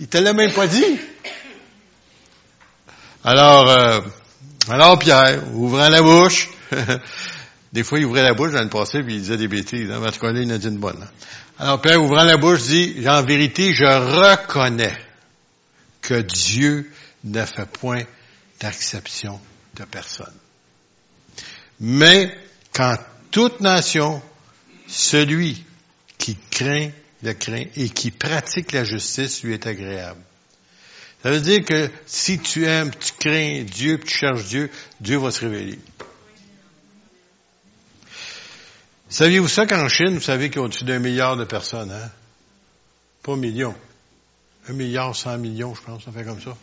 Il 0.00 0.08
te 0.08 0.18
l'a 0.18 0.32
même 0.32 0.52
pas 0.52 0.66
dit. 0.66 0.98
Alors, 3.24 3.68
euh, 3.68 4.00
alors 4.68 4.98
Pierre, 4.98 5.42
ouvrant 5.54 5.88
la 5.88 6.02
bouche, 6.02 6.50
des 7.72 7.82
fois 7.82 7.98
il 7.98 8.04
ouvrait 8.04 8.22
la 8.22 8.34
bouche 8.34 8.52
dans 8.52 8.62
le 8.62 8.68
passé 8.68 9.02
puis 9.02 9.14
il 9.14 9.20
disait 9.20 9.36
des 9.36 9.48
bêtises. 9.48 9.90
Hein? 9.90 10.00
Il 10.22 10.50
en 10.50 10.50
a 10.50 10.58
dit 10.58 10.68
une 10.68 10.78
bonne. 10.78 11.02
Hein? 11.02 11.10
Alors 11.58 11.80
Pierre, 11.80 12.02
ouvrant 12.02 12.24
la 12.24 12.36
bouche, 12.36 12.62
dit, 12.62 13.04
en 13.06 13.22
vérité, 13.22 13.74
je 13.74 13.84
reconnais 13.84 14.96
que 16.00 16.20
Dieu 16.20 16.90
ne 17.24 17.44
fait 17.44 17.66
point 17.66 18.02
d'acception 18.60 19.40
de 19.74 19.84
personne. 19.84 20.34
Mais 21.80 22.36
quand 22.72 22.96
toute 23.30 23.60
nation, 23.60 24.22
celui 24.86 25.64
qui 26.18 26.36
craint 26.50 26.90
le 27.22 27.32
craint 27.32 27.64
et 27.76 27.88
qui 27.88 28.10
pratique 28.10 28.72
la 28.72 28.84
justice 28.84 29.42
lui 29.42 29.54
est 29.54 29.66
agréable. 29.66 30.20
Ça 31.22 31.30
veut 31.30 31.40
dire 31.40 31.64
que 31.64 31.88
si 32.04 32.38
tu 32.38 32.64
aimes, 32.64 32.90
tu 32.90 33.12
crains 33.12 33.62
Dieu, 33.62 34.00
tu 34.00 34.12
cherches 34.12 34.44
Dieu, 34.46 34.70
Dieu 35.00 35.18
va 35.18 35.30
se 35.30 35.40
révéler. 35.40 35.78
Saviez-vous 39.08 39.48
ça 39.48 39.66
qu'en 39.66 39.88
Chine, 39.88 40.14
vous 40.14 40.20
savez 40.20 40.48
qu'il 40.48 40.56
y 40.56 40.62
a 40.62 40.64
au-dessus 40.64 40.84
d'un 40.84 40.98
milliard 40.98 41.36
de 41.36 41.44
personnes, 41.44 41.92
hein? 41.92 42.10
Pas 43.22 43.36
millions. 43.36 43.76
Un 44.68 44.72
milliard 44.72 45.14
cent 45.14 45.38
millions, 45.38 45.74
je 45.74 45.82
pense, 45.82 46.04
ça 46.04 46.12
fait 46.12 46.24
comme 46.24 46.40
ça. 46.40 46.56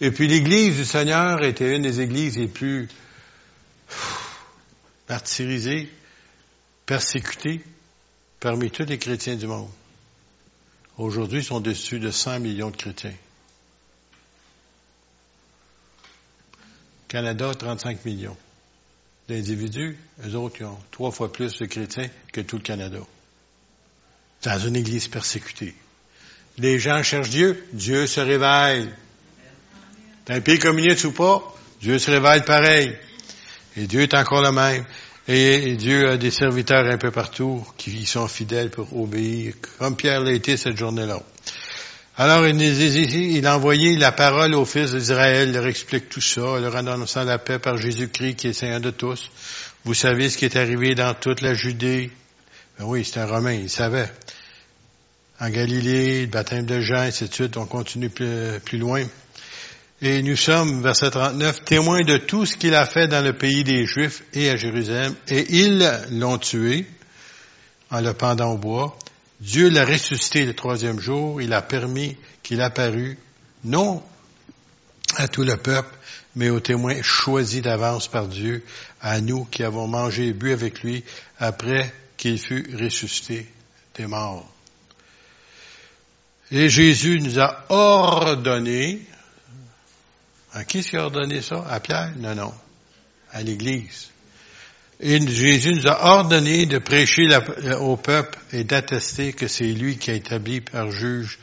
Et 0.00 0.10
puis 0.10 0.26
l'Église 0.26 0.76
du 0.76 0.84
Seigneur 0.84 1.42
était 1.44 1.76
une 1.76 1.82
des 1.82 2.00
églises 2.00 2.36
les 2.36 2.48
plus 2.48 2.88
martyrisées, 5.08 5.88
persécutées 6.84 7.62
parmi 8.40 8.70
tous 8.70 8.84
les 8.84 8.98
chrétiens 8.98 9.36
du 9.36 9.46
monde. 9.46 9.70
Aujourd'hui, 10.98 11.40
ils 11.40 11.44
sont 11.44 11.60
dessus 11.60 12.00
de 12.00 12.10
100 12.10 12.40
millions 12.40 12.70
de 12.70 12.76
chrétiens. 12.76 13.14
Canada, 17.12 17.52
35 17.52 18.06
millions 18.06 18.38
d'individus. 19.28 19.98
Eux 20.26 20.34
autres, 20.34 20.56
ils 20.60 20.64
ont 20.64 20.78
trois 20.90 21.10
fois 21.10 21.30
plus 21.30 21.58
de 21.58 21.66
chrétiens 21.66 22.08
que 22.32 22.40
tout 22.40 22.56
le 22.56 22.62
Canada. 22.62 23.00
Dans 24.44 24.58
une 24.58 24.76
église 24.76 25.08
persécutée. 25.08 25.74
Les 26.56 26.78
gens 26.78 27.02
cherchent 27.02 27.28
Dieu, 27.28 27.62
Dieu 27.74 28.06
se 28.06 28.18
réveille. 28.18 28.88
Dans 30.24 30.36
un 30.36 30.40
pays 30.40 30.58
communiste 30.58 31.04
ou 31.04 31.12
pas, 31.12 31.54
Dieu 31.82 31.98
se 31.98 32.10
réveille 32.10 32.44
pareil. 32.46 32.96
Et 33.76 33.86
Dieu 33.86 34.00
est 34.00 34.14
encore 34.14 34.40
le 34.40 34.50
même. 34.50 34.86
Et 35.28 35.76
Dieu 35.76 36.08
a 36.08 36.16
des 36.16 36.30
serviteurs 36.30 36.86
un 36.86 36.96
peu 36.96 37.10
partout 37.10 37.62
qui 37.76 38.06
sont 38.06 38.26
fidèles 38.26 38.70
pour 38.70 38.98
obéir, 38.98 39.52
comme 39.78 39.96
Pierre 39.96 40.20
l'a 40.22 40.32
été 40.32 40.56
cette 40.56 40.78
journée-là. 40.78 41.22
Alors, 42.18 42.46
il, 42.46 43.46
a 43.46 43.56
envoyé 43.56 43.96
la 43.96 44.12
parole 44.12 44.54
aux 44.54 44.66
fils 44.66 44.92
d'Israël, 44.92 45.50
leur 45.50 45.66
explique 45.66 46.10
tout 46.10 46.20
ça, 46.20 46.60
leur 46.60 46.76
annonçant 46.76 47.24
la 47.24 47.38
paix 47.38 47.58
par 47.58 47.78
Jésus-Christ 47.78 48.34
qui 48.34 48.48
est 48.48 48.52
Seigneur 48.52 48.80
de 48.80 48.90
tous. 48.90 49.30
Vous 49.84 49.94
savez 49.94 50.28
ce 50.28 50.36
qui 50.36 50.44
est 50.44 50.56
arrivé 50.56 50.94
dans 50.94 51.14
toute 51.14 51.40
la 51.40 51.54
Judée. 51.54 52.10
Ben 52.78 52.84
oui, 52.84 53.02
c'est 53.04 53.18
un 53.18 53.26
Romain, 53.26 53.54
il 53.54 53.70
savait. 53.70 54.10
En 55.40 55.48
Galilée, 55.48 56.22
le 56.22 56.26
baptême 56.26 56.66
de 56.66 56.80
Jean, 56.82 57.04
et 57.04 57.10
de 57.10 57.32
suite. 57.32 57.56
On 57.56 57.64
continue 57.64 58.10
plus, 58.10 58.60
plus 58.62 58.78
loin. 58.78 59.04
Et 60.02 60.22
nous 60.22 60.36
sommes, 60.36 60.82
verset 60.82 61.12
39, 61.12 61.64
témoins 61.64 62.02
de 62.02 62.18
tout 62.18 62.44
ce 62.44 62.58
qu'il 62.58 62.74
a 62.74 62.84
fait 62.84 63.08
dans 63.08 63.24
le 63.24 63.32
pays 63.32 63.64
des 63.64 63.86
Juifs 63.86 64.22
et 64.34 64.50
à 64.50 64.56
Jérusalem. 64.56 65.14
Et 65.28 65.46
ils 65.48 65.90
l'ont 66.10 66.36
tué 66.36 66.86
en 67.90 68.02
le 68.02 68.12
pendant 68.12 68.52
au 68.52 68.58
bois. 68.58 68.98
Dieu 69.42 69.70
l'a 69.70 69.84
ressuscité 69.84 70.44
le 70.46 70.54
troisième 70.54 71.00
jour, 71.00 71.42
il 71.42 71.52
a 71.52 71.62
permis 71.62 72.16
qu'il 72.44 72.60
apparût, 72.60 73.18
non 73.64 74.00
à 75.16 75.26
tout 75.26 75.42
le 75.42 75.56
peuple, 75.56 75.92
mais 76.36 76.48
aux 76.48 76.60
témoins 76.60 77.02
choisis 77.02 77.60
d'avance 77.60 78.06
par 78.06 78.28
Dieu, 78.28 78.64
à 79.00 79.20
nous 79.20 79.44
qui 79.44 79.64
avons 79.64 79.88
mangé 79.88 80.28
et 80.28 80.32
bu 80.32 80.52
avec 80.52 80.84
lui 80.84 81.02
après 81.40 81.92
qu'il 82.16 82.38
fut 82.38 82.72
ressuscité 82.80 83.48
des 83.96 84.06
morts. 84.06 84.48
Et 86.52 86.68
Jésus 86.68 87.20
nous 87.20 87.40
a 87.40 87.64
ordonné, 87.68 89.02
à 90.52 90.62
qui 90.62 90.84
s'est 90.84 90.98
ordonné 90.98 91.42
ça? 91.42 91.66
À 91.68 91.80
Pierre? 91.80 92.12
Non, 92.16 92.36
non. 92.36 92.54
À 93.32 93.42
l'Église. 93.42 94.11
Et 95.04 95.20
Jésus 95.26 95.74
nous 95.74 95.88
a 95.88 96.16
ordonné 96.16 96.64
de 96.66 96.78
prêcher 96.78 97.28
au 97.80 97.96
peuple 97.96 98.38
et 98.52 98.62
d'attester 98.62 99.32
que 99.32 99.48
c'est 99.48 99.64
lui 99.64 99.98
qui 99.98 100.12
a 100.12 100.14
établi 100.14 100.60
par 100.60 100.92
juge, 100.92 101.40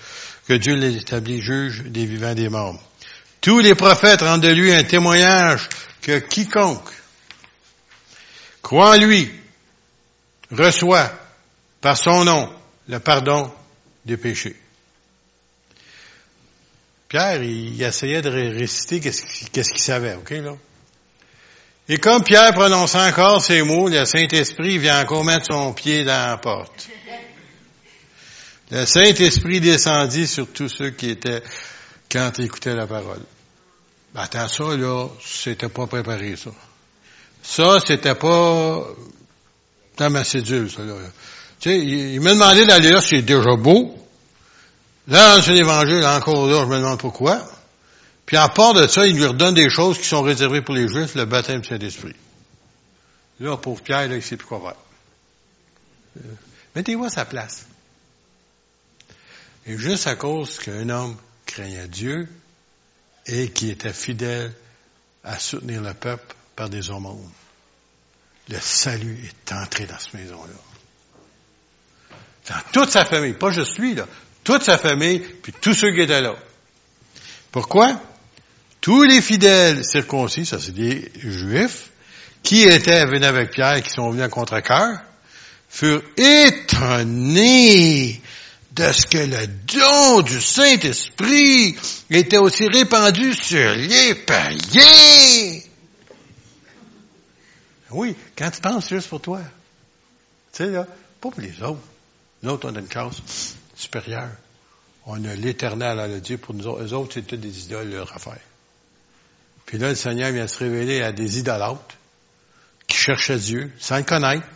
que 0.47 0.53
Dieu 0.53 0.75
l'a 0.75 0.87
établi 0.87 1.41
juge 1.41 1.83
des 1.83 2.05
vivants 2.05 2.31
et 2.31 2.35
des 2.35 2.47
morts. 2.47 2.81
Tous 3.41 3.59
les 3.59 3.75
prophètes 3.75 4.21
rendent 4.21 4.41
de 4.41 4.47
lui 4.47 4.71
un 4.73 4.83
témoignage 4.83 5.67
que 6.01 6.19
quiconque 6.19 6.89
croit 8.61 8.95
en 8.95 8.97
lui 8.97 9.29
reçoit 10.51 11.11
par 11.81 11.97
son 11.97 12.23
nom 12.23 12.49
le 12.87 12.99
pardon 12.99 13.51
des 14.05 14.15
péchés. 14.15 14.55
Pierre, 17.09 17.43
il 17.43 17.81
essayait 17.81 18.21
de 18.21 18.29
réciter 18.29 19.01
qu'est-ce 19.01 19.51
qu'il 19.51 19.83
savait, 19.83 20.15
ok, 20.15 20.29
là? 20.29 20.55
Et 21.91 21.97
comme 21.97 22.23
Pierre 22.23 22.53
prononce 22.53 22.93
encore 22.93 23.43
ces 23.43 23.63
mots, 23.63 23.89
le 23.89 24.05
Saint-Esprit 24.05 24.77
vient 24.77 25.01
encore 25.01 25.25
mettre 25.25 25.47
son 25.51 25.73
pied 25.73 26.03
dans 26.03 26.29
la 26.29 26.37
porte. 26.37 26.87
Le 28.69 28.85
Saint-Esprit 28.85 29.59
descendit 29.59 30.27
sur 30.27 30.47
tous 30.47 30.69
ceux 30.69 30.91
qui 30.91 31.09
étaient 31.09 31.41
quand 32.11 32.31
ils 32.37 32.45
écoutaient 32.45 32.75
la 32.75 32.85
parole. 32.85 33.21
Ben, 34.13 34.21
attends, 34.21 34.47
ça, 34.47 34.77
là, 34.77 35.07
c'était 35.25 35.69
pas 35.69 35.87
préparé, 35.87 36.35
ça. 36.35 36.51
Ça, 37.41 37.79
c'était 37.83 38.13
pas 38.15 38.85
dans 39.97 40.09
ma 40.11 40.23
cédule, 40.23 40.69
ça, 40.69 40.83
là. 40.83 40.93
Tu 41.59 41.71
sais, 41.71 41.79
il, 41.79 42.21
m'a 42.21 42.33
demandé 42.33 42.65
d'aller 42.65 42.91
là, 42.91 43.01
c'est 43.01 43.23
déjà 43.23 43.55
beau. 43.55 43.97
Là, 45.07 45.39
dans 45.39 45.53
l'évangile, 45.53 46.05
encore 46.05 46.47
là, 46.47 46.61
je 46.61 46.67
me 46.67 46.77
demande 46.77 46.99
pourquoi. 46.99 47.41
Puis 48.29 48.37
à 48.37 48.47
part 48.47 48.75
de 48.75 48.85
ça, 48.85 49.07
il 49.07 49.15
lui 49.15 49.25
redonne 49.25 49.55
des 49.55 49.71
choses 49.71 49.97
qui 49.97 50.05
sont 50.05 50.21
réservées 50.21 50.61
pour 50.61 50.75
les 50.75 50.87
Juifs, 50.87 51.15
le 51.15 51.25
baptême 51.25 51.61
du 51.61 51.67
Saint-Esprit. 51.67 52.13
Là, 53.39 53.57
pauvre 53.57 53.81
Pierre, 53.81 54.07
là, 54.07 54.17
il 54.17 54.21
sait 54.21 54.37
plus 54.37 54.45
quoi 54.45 54.59
faire. 54.61 54.75
Euh, 56.17 56.35
mettez-vous 56.75 57.05
à 57.05 57.09
sa 57.09 57.25
place. 57.25 57.65
Et 59.65 59.75
juste 59.79 60.05
à 60.05 60.15
cause 60.15 60.59
qu'un 60.59 60.89
homme 60.89 61.17
craignait 61.47 61.87
Dieu 61.87 62.29
et 63.25 63.49
qui 63.49 63.71
était 63.71 63.93
fidèle 63.93 64.53
à 65.23 65.39
soutenir 65.39 65.81
le 65.81 65.95
peuple 65.95 66.35
par 66.55 66.69
des 66.69 66.91
aumônes. 66.91 67.31
Le 68.47 68.59
salut 68.59 69.27
est 69.27 69.53
entré 69.53 69.87
dans 69.87 69.97
cette 69.97 70.13
maison-là. 70.13 70.53
Dans 72.47 72.61
toute 72.73 72.91
sa 72.91 73.05
famille, 73.05 73.33
pas 73.33 73.49
juste 73.49 73.79
lui, 73.79 73.95
là. 73.95 74.07
Toute 74.43 74.61
sa 74.61 74.77
famille, 74.77 75.17
puis 75.17 75.51
tous 75.51 75.73
ceux 75.73 75.91
qui 75.95 76.01
étaient 76.01 76.21
là. 76.21 76.35
Pourquoi? 77.51 77.99
Tous 78.81 79.03
les 79.03 79.21
fidèles 79.21 79.83
circoncis, 79.83 80.45
ça 80.45 80.59
c'est 80.59 80.73
des 80.73 81.11
juifs, 81.17 81.89
qui 82.43 82.63
étaient 82.63 83.05
venus 83.05 83.25
avec 83.25 83.51
Pierre, 83.51 83.81
qui 83.83 83.89
sont 83.89 84.09
venus 84.09 84.23
à 84.23 84.29
contre-cœur, 84.29 84.99
furent 85.67 86.01
étonnés 86.17 88.21
de 88.71 88.91
ce 88.91 89.05
que 89.05 89.17
le 89.17 89.47
don 89.47 90.21
du 90.21 90.39
Saint-Esprit 90.39 91.75
était 92.09 92.37
aussi 92.37 92.67
répandu 92.67 93.33
sur 93.33 93.75
les 93.75 94.15
païens. 94.15 95.59
Oui, 97.91 98.15
quand 98.37 98.51
tu 98.51 98.61
penses 98.61 98.89
juste 98.89 99.09
pour 99.09 99.21
toi. 99.21 99.41
Tu 100.53 100.63
sais, 100.63 100.69
là, 100.69 100.87
pas 101.19 101.29
pour 101.29 101.41
les 101.41 101.61
autres. 101.61 101.81
Nous 102.43 102.51
autres, 102.51 102.69
on 102.71 102.75
a 102.75 102.79
une 102.79 102.87
classe 102.87 103.55
supérieure. 103.75 104.31
On 105.05 105.23
a 105.25 105.35
l'éternel 105.35 105.99
à 105.99 106.07
le 106.07 106.21
Dieu 106.21 106.37
pour 106.37 106.53
nous 106.53 106.67
autres. 106.67 106.83
Eux 106.83 106.93
autres, 106.93 107.15
c'est 107.15 107.23
toutes 107.23 107.39
des 107.39 107.65
idoles, 107.65 107.89
leur 107.89 108.15
affaire. 108.15 108.37
Puis 109.69 109.77
là, 109.77 109.89
le 109.89 109.95
Seigneur 109.95 110.31
vient 110.31 110.47
se 110.47 110.57
révéler 110.57 111.03
à 111.03 111.11
des 111.11 111.37
idolâtres 111.37 111.95
qui 112.87 112.97
cherchaient 112.97 113.37
Dieu 113.37 113.71
sans 113.77 113.97
le 113.97 114.03
connaître. 114.03 114.47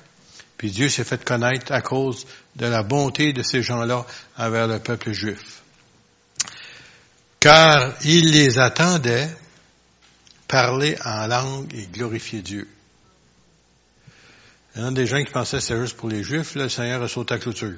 Puis 0.58 0.72
Dieu 0.72 0.90
s'est 0.90 1.04
fait 1.04 1.24
connaître 1.24 1.72
à 1.72 1.82
cause 1.82 2.26
de 2.56 2.66
la 2.66 2.82
bonté 2.82 3.32
de 3.32 3.44
ces 3.44 3.62
gens-là 3.62 4.08
envers 4.40 4.68
le 4.68 4.80
peuple 4.80 5.12
juif. 5.12 5.62
Car 7.40 7.94
il 8.04 8.32
les 8.32 8.58
attendait 8.58 9.30
parler 10.48 10.98
en 11.06 11.28
langue 11.28 11.72
et 11.76 11.86
glorifier 11.86 12.42
Dieu. 12.42 12.68
Il 14.76 14.82
y 14.82 14.84
en 14.84 14.88
a 14.88 14.92
des 14.94 15.06
gens 15.06 15.24
qui 15.24 15.32
pensaient 15.32 15.58
que 15.58 15.64
c'était 15.64 15.80
juste 15.80 15.96
pour 15.96 16.10
les 16.10 16.24
Juifs, 16.24 16.56
le 16.56 16.70
Seigneur 16.70 17.04
a 17.04 17.08
sauté 17.08 17.36
à 17.36 17.38
clôture. 17.38 17.76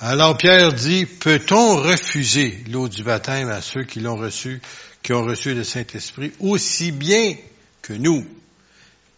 Alors 0.00 0.38
Pierre 0.38 0.72
dit, 0.72 1.04
peut-on 1.04 1.76
refuser 1.82 2.64
l'eau 2.70 2.88
du 2.88 3.02
baptême 3.02 3.50
à 3.50 3.60
ceux 3.60 3.82
qui 3.82 4.00
l'ont 4.00 4.16
reçu 4.16 4.62
qui 5.02 5.12
ont 5.12 5.24
reçu 5.24 5.54
le 5.54 5.64
Saint-Esprit 5.64 6.32
aussi 6.40 6.92
bien 6.92 7.36
que 7.82 7.92
nous. 7.92 8.26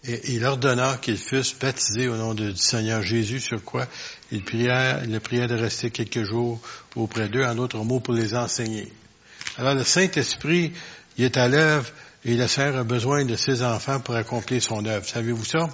Et 0.04 0.32
il 0.32 0.44
ordonna 0.44 0.96
qu'ils 0.96 1.18
fussent 1.18 1.56
baptisés 1.58 2.08
au 2.08 2.16
nom 2.16 2.32
du 2.32 2.56
Seigneur 2.56 3.02
Jésus, 3.02 3.40
sur 3.40 3.62
quoi 3.62 3.86
il 4.32 4.42
pria, 4.42 5.02
il 5.04 5.20
pria 5.20 5.46
de 5.46 5.54
rester 5.54 5.90
quelques 5.90 6.24
jours 6.24 6.58
auprès 6.96 7.28
d'eux, 7.28 7.44
en 7.44 7.54
d'autres 7.54 7.84
mots, 7.84 8.00
pour 8.00 8.14
les 8.14 8.34
enseigner. 8.34 8.90
Alors 9.58 9.74
le 9.74 9.84
Saint-Esprit, 9.84 10.72
il 11.18 11.24
est 11.24 11.36
à 11.36 11.48
l'œuvre 11.48 11.90
et 12.24 12.34
le 12.34 12.46
Seigneur 12.46 12.78
a 12.78 12.84
besoin 12.84 13.24
de 13.24 13.36
ses 13.36 13.62
enfants 13.62 14.00
pour 14.00 14.14
accomplir 14.14 14.62
son 14.62 14.84
œuvre. 14.86 15.06
Savez-vous 15.06 15.44
ça? 15.44 15.68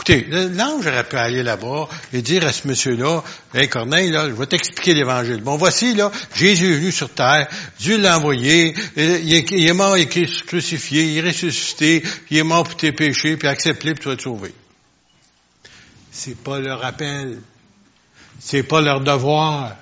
Écoutez, 0.00 0.26
l'ange 0.30 0.86
aurait 0.86 1.04
pu 1.04 1.16
aller 1.16 1.42
là-bas 1.42 1.86
et 2.14 2.22
dire 2.22 2.46
à 2.46 2.52
ce 2.52 2.66
monsieur-là, 2.66 3.22
Hey 3.52 3.68
Corneille, 3.68 4.10
je 4.10 4.32
vais 4.32 4.46
t'expliquer 4.46 4.94
l'évangile. 4.94 5.42
Bon, 5.42 5.58
voici, 5.58 5.94
là, 5.94 6.10
Jésus 6.34 6.72
est 6.72 6.76
venu 6.78 6.90
sur 6.90 7.10
terre, 7.10 7.48
Dieu 7.78 7.98
l'a 7.98 8.16
envoyé, 8.16 8.74
il 8.96 9.68
est, 9.68 9.72
mort, 9.74 9.98
il 9.98 10.04
est 10.04 10.46
crucifié, 10.46 11.02
il 11.02 11.18
est 11.18 11.28
ressuscité, 11.28 12.02
il 12.30 12.38
est 12.38 12.42
mort 12.42 12.64
pour 12.64 12.76
tes 12.76 12.92
péchés, 12.92 13.36
puis 13.36 13.46
accepte-les, 13.46 13.92
puis 13.92 14.16
te 14.16 14.22
sauver. 14.22 14.54
C'est 16.10 16.42
pas 16.42 16.60
leur 16.60 16.82
appel. 16.82 17.38
C'est 18.38 18.62
pas 18.62 18.80
leur 18.80 19.02
devoir. 19.02 19.76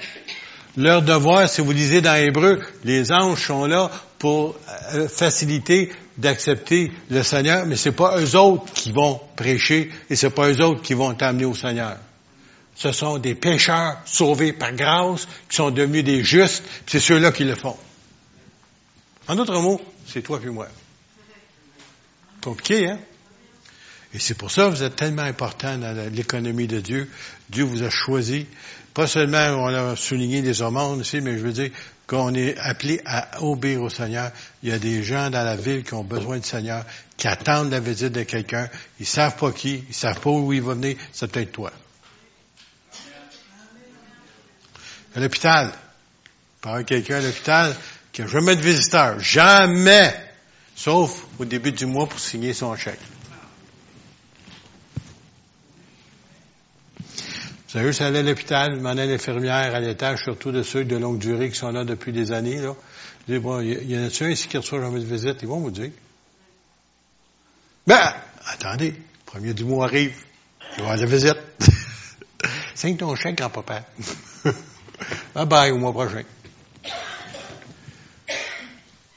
Leur 0.76 1.02
devoir, 1.02 1.48
si 1.48 1.60
vous 1.60 1.70
lisez 1.70 2.00
dans 2.00 2.16
Hébreu, 2.16 2.60
les 2.82 3.12
anges 3.12 3.46
sont 3.46 3.66
là 3.66 3.88
pour 4.18 4.56
euh, 4.94 5.06
faciliter 5.08 5.92
d'accepter 6.18 6.92
le 7.10 7.22
Seigneur, 7.22 7.64
mais 7.64 7.76
c'est 7.76 7.92
pas 7.92 8.20
eux 8.20 8.36
autres 8.36 8.72
qui 8.72 8.92
vont 8.92 9.20
prêcher 9.36 9.90
et 10.10 10.16
c'est 10.16 10.30
pas 10.30 10.50
eux 10.50 10.60
autres 10.60 10.82
qui 10.82 10.94
vont 10.94 11.14
t'amener 11.14 11.44
au 11.44 11.54
Seigneur. 11.54 11.96
ce 12.74 12.92
sont 12.92 13.18
des 13.18 13.34
pécheurs 13.34 13.98
sauvés 14.04 14.52
par 14.52 14.72
grâce, 14.72 15.26
qui 15.48 15.56
sont 15.56 15.70
devenus 15.70 16.04
des 16.04 16.22
justes, 16.22 16.64
c'est 16.86 17.00
ceux-là 17.00 17.32
qui 17.32 17.44
le 17.44 17.54
font. 17.54 17.76
En 19.28 19.36
d'autres 19.36 19.60
mots, 19.60 19.80
c'est 20.06 20.22
toi 20.22 20.40
puis 20.40 20.50
moi. 20.50 20.68
Compliqué, 22.42 22.88
hein? 22.88 22.98
Et 24.14 24.18
c'est 24.18 24.34
pour 24.34 24.50
ça 24.50 24.64
que 24.64 24.70
vous 24.70 24.82
êtes 24.82 24.96
tellement 24.96 25.22
important 25.22 25.76
dans 25.76 26.10
l'économie 26.12 26.66
de 26.66 26.80
Dieu. 26.80 27.10
Dieu 27.50 27.64
vous 27.64 27.82
a 27.82 27.90
choisi. 27.90 28.46
Pas 28.94 29.06
seulement 29.06 29.48
on 29.50 29.66
a 29.66 29.96
souligné 29.96 30.40
des 30.40 30.62
hommes 30.62 31.00
ici, 31.00 31.20
mais 31.20 31.34
je 31.34 31.42
veux 31.42 31.52
dire 31.52 31.70
qu'on 32.08 32.34
est 32.34 32.56
appelé 32.58 33.00
à 33.04 33.42
obéir 33.42 33.82
au 33.82 33.90
Seigneur. 33.90 34.32
Il 34.62 34.70
y 34.70 34.72
a 34.72 34.78
des 34.78 35.02
gens 35.02 35.28
dans 35.30 35.44
la 35.44 35.56
ville 35.56 35.84
qui 35.84 35.92
ont 35.92 36.02
besoin 36.02 36.38
du 36.38 36.48
Seigneur, 36.48 36.84
qui 37.18 37.28
attendent 37.28 37.70
la 37.70 37.80
visite 37.80 38.12
de 38.12 38.22
quelqu'un. 38.22 38.68
Ils 38.98 39.06
savent 39.06 39.36
pas 39.36 39.52
qui, 39.52 39.84
ils 39.86 39.94
savent 39.94 40.18
pas 40.18 40.30
où 40.30 40.52
il 40.52 40.62
va 40.62 40.72
venir. 40.72 40.96
C'est 41.12 41.30
peut-être 41.30 41.52
toi. 41.52 41.70
À 45.14 45.20
l'hôpital. 45.20 45.70
Par 46.62 46.82
quelqu'un 46.84 47.18
à 47.18 47.20
l'hôpital 47.20 47.76
qui 48.10 48.22
n'a 48.22 48.26
jamais 48.26 48.56
de 48.56 48.62
visiteur. 48.62 49.20
Jamais! 49.20 50.14
Sauf 50.74 51.24
au 51.38 51.44
début 51.44 51.72
du 51.72 51.84
mois 51.84 52.08
pour 52.08 52.18
signer 52.18 52.54
son 52.54 52.74
chèque. 52.74 52.98
Vous 57.68 57.74
savez, 57.74 57.92
je 57.92 58.02
allé 58.02 58.20
à 58.20 58.22
l'hôpital, 58.22 58.70
je 58.72 58.76
demandais 58.78 59.02
à 59.02 59.06
l'infirmière 59.06 59.74
à 59.74 59.80
l'étage, 59.80 60.22
surtout 60.22 60.52
de 60.52 60.62
ceux 60.62 60.86
de 60.86 60.96
longue 60.96 61.18
durée 61.18 61.50
qui 61.50 61.56
sont 61.56 61.70
là 61.70 61.84
depuis 61.84 62.12
des 62.12 62.32
années, 62.32 62.62
là. 62.62 62.74
Je 63.28 63.34
dis, 63.34 63.38
bon, 63.38 63.60
il 63.60 63.90
y, 63.90 63.98
en 63.98 64.06
a-tu 64.06 64.24
un 64.24 64.30
ici 64.30 64.48
qui 64.48 64.56
reçoit 64.56 64.80
jamais 64.80 65.00
de 65.00 65.04
visite? 65.04 65.36
Ils 65.42 65.48
vont 65.48 65.60
vous 65.60 65.70
dire. 65.70 65.90
Ben, 67.86 68.14
attendez, 68.46 68.92
le 68.92 69.24
premier 69.26 69.52
du 69.52 69.66
mois 69.66 69.84
arrive. 69.84 70.16
Je 70.70 70.76
vais 70.76 70.80
avoir 70.80 70.96
la 70.96 71.04
visite. 71.04 71.36
Signe 72.74 72.96
ton 72.96 73.14
chèque, 73.16 73.36
grand-papa. 73.36 73.84
bye 75.34 75.44
bye, 75.44 75.70
au 75.70 75.76
mois 75.76 75.92
prochain. 75.92 76.22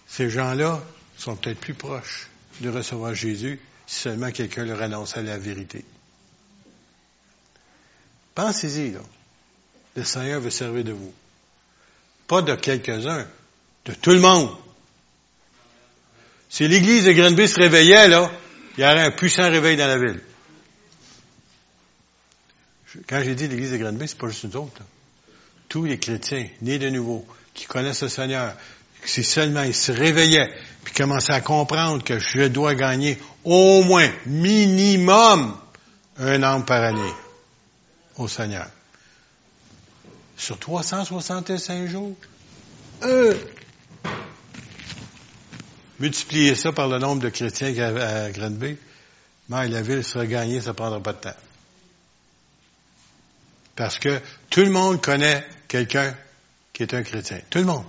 Ces 0.08 0.30
gens-là 0.30 0.84
sont 1.18 1.38
peut-être 1.38 1.60
plus 1.62 1.74
proches 1.74 2.28
de 2.60 2.70
recevoir 2.70 3.16
Jésus 3.16 3.62
si 3.88 4.00
seulement 4.02 4.30
quelqu'un 4.32 4.66
leur 4.66 4.82
annonce 4.82 5.16
la 5.16 5.38
vérité. 5.38 5.86
Pensez-y, 8.36 8.92
là. 8.92 9.00
Le 9.96 10.04
Seigneur 10.04 10.40
veut 10.40 10.52
servir 10.52 10.84
de 10.84 10.94
vous. 10.94 11.14
Pas 12.28 12.42
de 12.42 12.56
quelques-uns, 12.56 13.28
de 13.86 13.94
tout 13.94 14.12
le 14.12 14.20
monde. 14.20 14.50
Si 16.50 16.68
l'église 16.68 17.06
de 17.06 17.12
Grenby 17.12 17.48
se 17.48 17.60
réveillait, 17.60 18.08
là, 18.08 18.32
il 18.78 18.84
y 18.84 18.86
aurait 18.86 19.04
un 19.04 19.12
puissant 19.12 19.50
réveil 19.50 19.76
dans 19.76 19.88
la 19.88 19.98
ville. 19.98 20.22
Quand 23.08 23.22
j'ai 23.24 23.36
dit 23.36 23.48
l'église 23.48 23.72
de 23.72 23.78
Grenby, 23.78 24.08
c'est 24.08 24.18
pas 24.18 24.28
juste 24.28 24.46
nous 24.46 24.58
autres. 24.58 24.82
Tous 25.68 25.86
les 25.86 25.98
chrétiens, 25.98 26.48
nés 26.62 26.80
de 26.80 26.90
nouveau, 26.90 27.26
qui 27.54 27.66
connaissent 27.66 28.04
le 28.04 28.10
Seigneur, 28.10 28.54
si 29.04 29.24
seulement 29.24 29.64
ils 29.64 29.76
se 29.76 29.92
réveillaient, 29.92 30.54
puis 30.84 30.94
commençaient 30.94 31.34
à 31.34 31.42
comprendre 31.42 32.04
que 32.04 32.20
je 32.20 32.48
dois 32.48 32.76
gagner 32.76 33.18
au 33.44 33.84
moins, 33.84 34.10
minimum, 34.26 35.58
un 36.18 36.44
an 36.44 36.62
par 36.62 36.84
année 36.84 37.14
au 38.22 38.28
Seigneur. 38.28 38.68
Sur 40.38 40.58
365 40.58 41.88
jours. 41.88 42.16
Euh. 43.04 43.36
Multipliez 46.00 46.56
ça 46.56 46.72
par 46.72 46.88
le 46.88 46.98
nombre 46.98 47.22
de 47.22 47.30
chrétiens 47.30 47.68
qu'il 47.68 47.78
y 47.78 47.82
a 47.82 48.24
à 48.24 48.32
Granby. 48.32 48.78
Mais 49.50 49.68
la 49.68 49.82
ville 49.82 50.04
sera 50.04 50.26
gagnée, 50.26 50.62
ça 50.62 50.70
ne 50.70 50.76
prendra 50.76 51.00
pas 51.00 51.14
de 51.14 51.20
temps. 51.20 51.36
Parce 53.76 54.00
que 54.00 54.20
tout 54.50 54.62
le 54.62 54.70
monde 54.70 55.02
connaît 55.02 55.46
quelqu'un 55.68 56.16
qui 56.74 56.84
est 56.84 56.94
un 56.94 57.04
chrétien. 57.04 57.40
Tout 57.50 57.60
le 57.60 57.66
monde. 57.66 57.86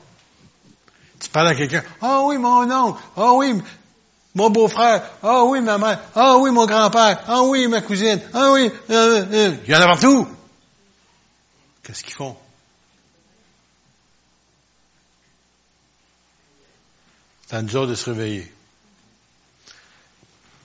Tu 1.20 1.30
parles 1.30 1.48
à 1.48 1.54
quelqu'un, 1.54 1.84
ah 2.00 2.20
oh 2.20 2.30
oui, 2.30 2.38
mon 2.38 2.68
oncle, 2.68 3.00
ah 3.16 3.20
oh 3.32 3.36
oui, 3.38 3.54
mon 4.34 4.48
beau-frère, 4.48 5.02
ah 5.22 5.44
oui, 5.44 5.60
ma 5.60 5.76
mère, 5.76 6.00
ah 6.14 6.38
oui, 6.38 6.50
mon 6.50 6.64
grand-père, 6.64 7.22
ah 7.26 7.42
oui, 7.42 7.68
ma 7.68 7.82
cousine, 7.82 8.20
ah 8.32 8.52
oui, 8.52 8.70
euh, 8.90 9.26
euh, 9.30 9.56
il 9.64 9.70
y 9.70 9.76
en 9.76 9.80
a 9.80 9.86
partout. 9.86 10.26
Qu'est-ce 11.82 12.02
qu'ils 12.02 12.14
font? 12.14 12.36
C'est 17.46 17.56
à 17.56 17.62
nous 17.62 17.86
de 17.86 17.94
se 17.94 18.08
réveiller. 18.08 18.50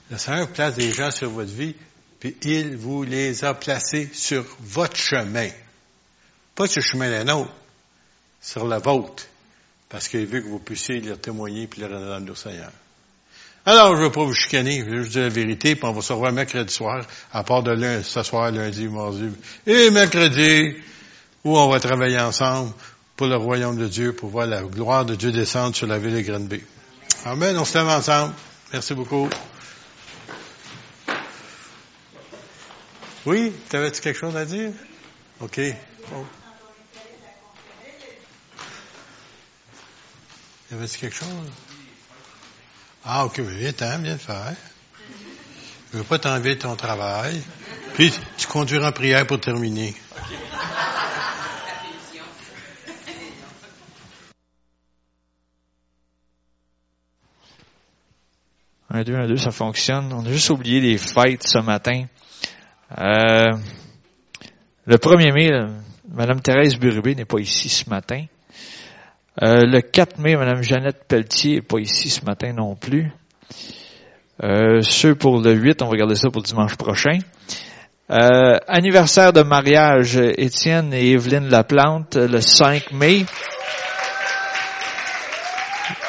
Le 0.09 0.18
Seigneur 0.18 0.47
place 0.47 0.76
des 0.76 0.91
gens 0.91 1.11
sur 1.11 1.30
votre 1.30 1.51
vie, 1.51 1.76
puis 2.22 2.38
il 2.43 2.78
vous 2.78 3.03
les 3.03 3.43
a 3.43 3.53
placés 3.53 4.09
sur 4.13 4.45
votre 4.61 4.95
chemin. 4.95 5.49
Pas 6.55 6.68
sur 6.68 6.82
le 6.82 6.88
chemin 6.88 7.09
d'un 7.09 7.36
autre, 7.36 7.51
sur 8.41 8.65
la 8.65 8.80
vôtre. 8.80 9.26
Parce 9.89 10.07
qu'il 10.07 10.26
veut 10.26 10.41
que 10.41 10.47
vous 10.47 10.59
puissiez 10.59 11.01
leur 11.01 11.20
témoigner 11.20 11.68
puis 11.68 11.82
leur 11.82 11.91
rendre 11.91 12.32
au 12.32 12.36
Seigneur. 12.36 12.72
Alors, 13.70 13.97
je 13.97 13.99
ne 13.99 14.05
veux 14.05 14.11
pas 14.13 14.24
vous 14.24 14.34
chicaner, 14.34 14.80
je 14.80 14.86
vais 14.86 14.97
juste 14.99 15.11
dire 15.11 15.24
la 15.24 15.28
vérité, 15.28 15.76
puis 15.76 15.84
on 15.84 15.91
va 15.91 16.01
se 16.01 16.13
revoir 16.13 16.32
mercredi 16.32 16.74
soir, 16.74 17.05
à 17.34 17.43
part 17.43 17.63
de 17.63 17.72
lundi, 17.72 18.01
ce 18.01 18.24
soir, 18.24 18.49
lundi, 18.49 18.88
mardi, 18.88 19.30
et 19.65 19.89
mercredi, 19.89 20.74
où 21.43 21.57
on 21.57 21.68
va 21.68 21.78
travailler 21.82 22.18
ensemble 22.18 22.72
pour 23.18 23.28
le 23.28 23.36
royaume 23.36 23.76
de 23.76 23.89
Dieu, 23.89 24.13
pour 24.13 24.30
voir 24.30 24.47
la 24.47 24.61
gloire 24.61 25.03
de 25.03 25.15
Dieu 25.15 25.34
descendre 25.34 25.76
sur 25.76 25.86
la 25.86 25.99
ville 25.99 26.13
de 26.13 26.22
Grenby. 26.22 26.63
Amen, 27.26 27.57
on 27.57 27.65
se 27.65 27.78
lève 27.78 27.89
ensemble. 27.89 28.34
Merci 28.72 28.93
beaucoup. 28.93 29.28
Oui, 33.26 33.51
t'avais-tu 33.68 33.99
quelque 33.99 34.18
chose 34.18 34.38
à 34.38 34.45
dire? 34.45 34.72
OK. 35.41 35.59
Quelque 40.70 41.13
chose? 41.13 41.66
Ah, 43.10 43.24
ok, 43.24 43.39
vite, 43.39 43.82
hein, 43.84 43.99
viens 43.99 44.16
de 44.16 44.20
faire. 44.20 44.53
Je 45.93 45.97
veux 45.99 46.03
pas 46.03 46.20
t'enlever 46.20 46.58
ton 46.58 46.76
travail. 46.76 47.41
Puis, 47.93 48.14
tu 48.38 48.47
conduiras 48.47 48.89
en 48.89 48.91
prière 48.91 49.26
pour 49.26 49.39
terminer. 49.39 49.95
Un, 58.89 59.03
deux, 59.03 59.16
un, 59.16 59.26
deux, 59.26 59.38
ça 59.38 59.51
fonctionne. 59.51 60.12
On 60.12 60.26
a 60.26 60.30
juste 60.30 60.49
oublié 60.49 60.82
les 60.82 60.97
fêtes 60.97 61.47
ce 61.47 61.60
matin. 61.60 62.08
Euh, 62.97 63.53
le 64.86 64.97
1er 64.97 65.32
mai, 65.32 65.51
Mme 66.10 66.41
Thérèse 66.41 66.76
Burubé 66.76 67.16
n'est 67.16 67.24
pas 67.24 67.39
ici 67.39 67.70
ce 67.70 67.89
matin. 67.89 68.26
Euh, 69.43 69.61
le 69.65 69.81
4 69.81 70.17
mai, 70.17 70.35
Mme 70.35 70.63
Jeannette 70.63 71.03
Pelletier 71.07 71.55
n'est 71.55 71.61
pas 71.61 71.79
ici 71.79 72.09
ce 72.09 72.25
matin 72.25 72.53
non 72.53 72.75
plus. 72.75 73.11
Euh, 74.43 74.81
ceux 74.81 75.13
pour 75.13 75.41
le 75.41 75.53
8, 75.53 75.81
on 75.81 75.85
va 75.85 75.91
regarder 75.91 76.15
ça 76.15 76.29
pour 76.29 76.41
dimanche 76.41 76.75
prochain. 76.75 77.19
Euh, 78.09 78.57
anniversaire 78.67 79.33
de 79.33 79.43
mariage, 79.43 80.17
Étienne 80.17 80.91
et 80.91 81.11
Evelyne 81.11 81.49
Laplante, 81.49 82.15
le 82.15 82.41
5 82.41 82.91
mai. 82.93 83.25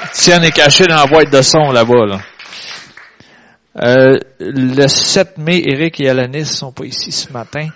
Étienne 0.07 0.45
est 0.45 0.53
caché 0.53 0.87
dans 0.87 0.97
la 0.97 1.07
boîte 1.07 1.31
de 1.31 1.43
son 1.43 1.71
là-bas. 1.71 2.07
Là. 2.07 2.21
Euh, 3.83 4.19
le 4.41 4.87
7 4.87 5.37
mai, 5.37 5.63
Eric 5.67 6.01
et 6.01 6.09
Alanis 6.09 6.47
sont 6.47 6.73
pas 6.73 6.85
ici 6.85 7.13
ce 7.13 7.31
matin. 7.31 7.69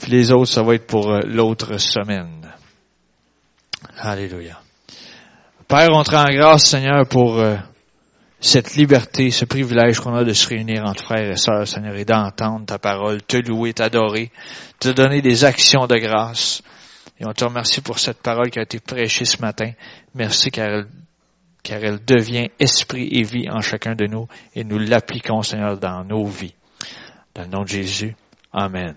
Puis 0.00 0.10
les 0.10 0.32
autres, 0.32 0.50
ça 0.50 0.62
va 0.62 0.74
être 0.74 0.86
pour 0.86 1.10
l'autre 1.24 1.78
semaine. 1.78 2.43
Alléluia. 3.98 4.60
Père, 5.68 5.88
on 5.92 6.02
te 6.02 6.10
rend 6.10 6.24
grâce, 6.24 6.66
Seigneur, 6.66 7.06
pour 7.08 7.38
euh, 7.38 7.56
cette 8.40 8.74
liberté, 8.74 9.30
ce 9.30 9.44
privilège 9.44 10.00
qu'on 10.00 10.14
a 10.14 10.24
de 10.24 10.32
se 10.32 10.48
réunir 10.48 10.84
entre 10.84 11.04
frères 11.04 11.30
et 11.30 11.36
sœurs, 11.36 11.66
Seigneur, 11.66 11.94
et 11.96 12.04
d'entendre 12.04 12.66
ta 12.66 12.78
parole, 12.78 13.22
te 13.22 13.36
louer, 13.36 13.72
t'adorer, 13.72 14.30
te 14.80 14.88
donner 14.88 15.22
des 15.22 15.44
actions 15.44 15.86
de 15.86 15.96
grâce. 15.96 16.62
Et 17.18 17.26
on 17.26 17.32
te 17.32 17.44
remercie 17.44 17.80
pour 17.80 17.98
cette 17.98 18.20
parole 18.20 18.50
qui 18.50 18.58
a 18.58 18.62
été 18.62 18.80
prêchée 18.80 19.24
ce 19.24 19.40
matin. 19.40 19.70
Merci 20.14 20.50
car 20.50 20.68
elle, 20.68 20.86
car 21.62 21.82
elle 21.82 22.04
devient 22.04 22.50
esprit 22.58 23.08
et 23.12 23.22
vie 23.22 23.48
en 23.48 23.60
chacun 23.60 23.94
de 23.94 24.06
nous 24.06 24.28
et 24.54 24.64
nous 24.64 24.78
l'appliquons, 24.78 25.42
Seigneur, 25.42 25.78
dans 25.78 26.04
nos 26.04 26.26
vies. 26.26 26.54
Dans 27.34 27.42
le 27.42 27.48
nom 27.48 27.62
de 27.62 27.68
Jésus. 27.68 28.14
Amen. 28.52 28.94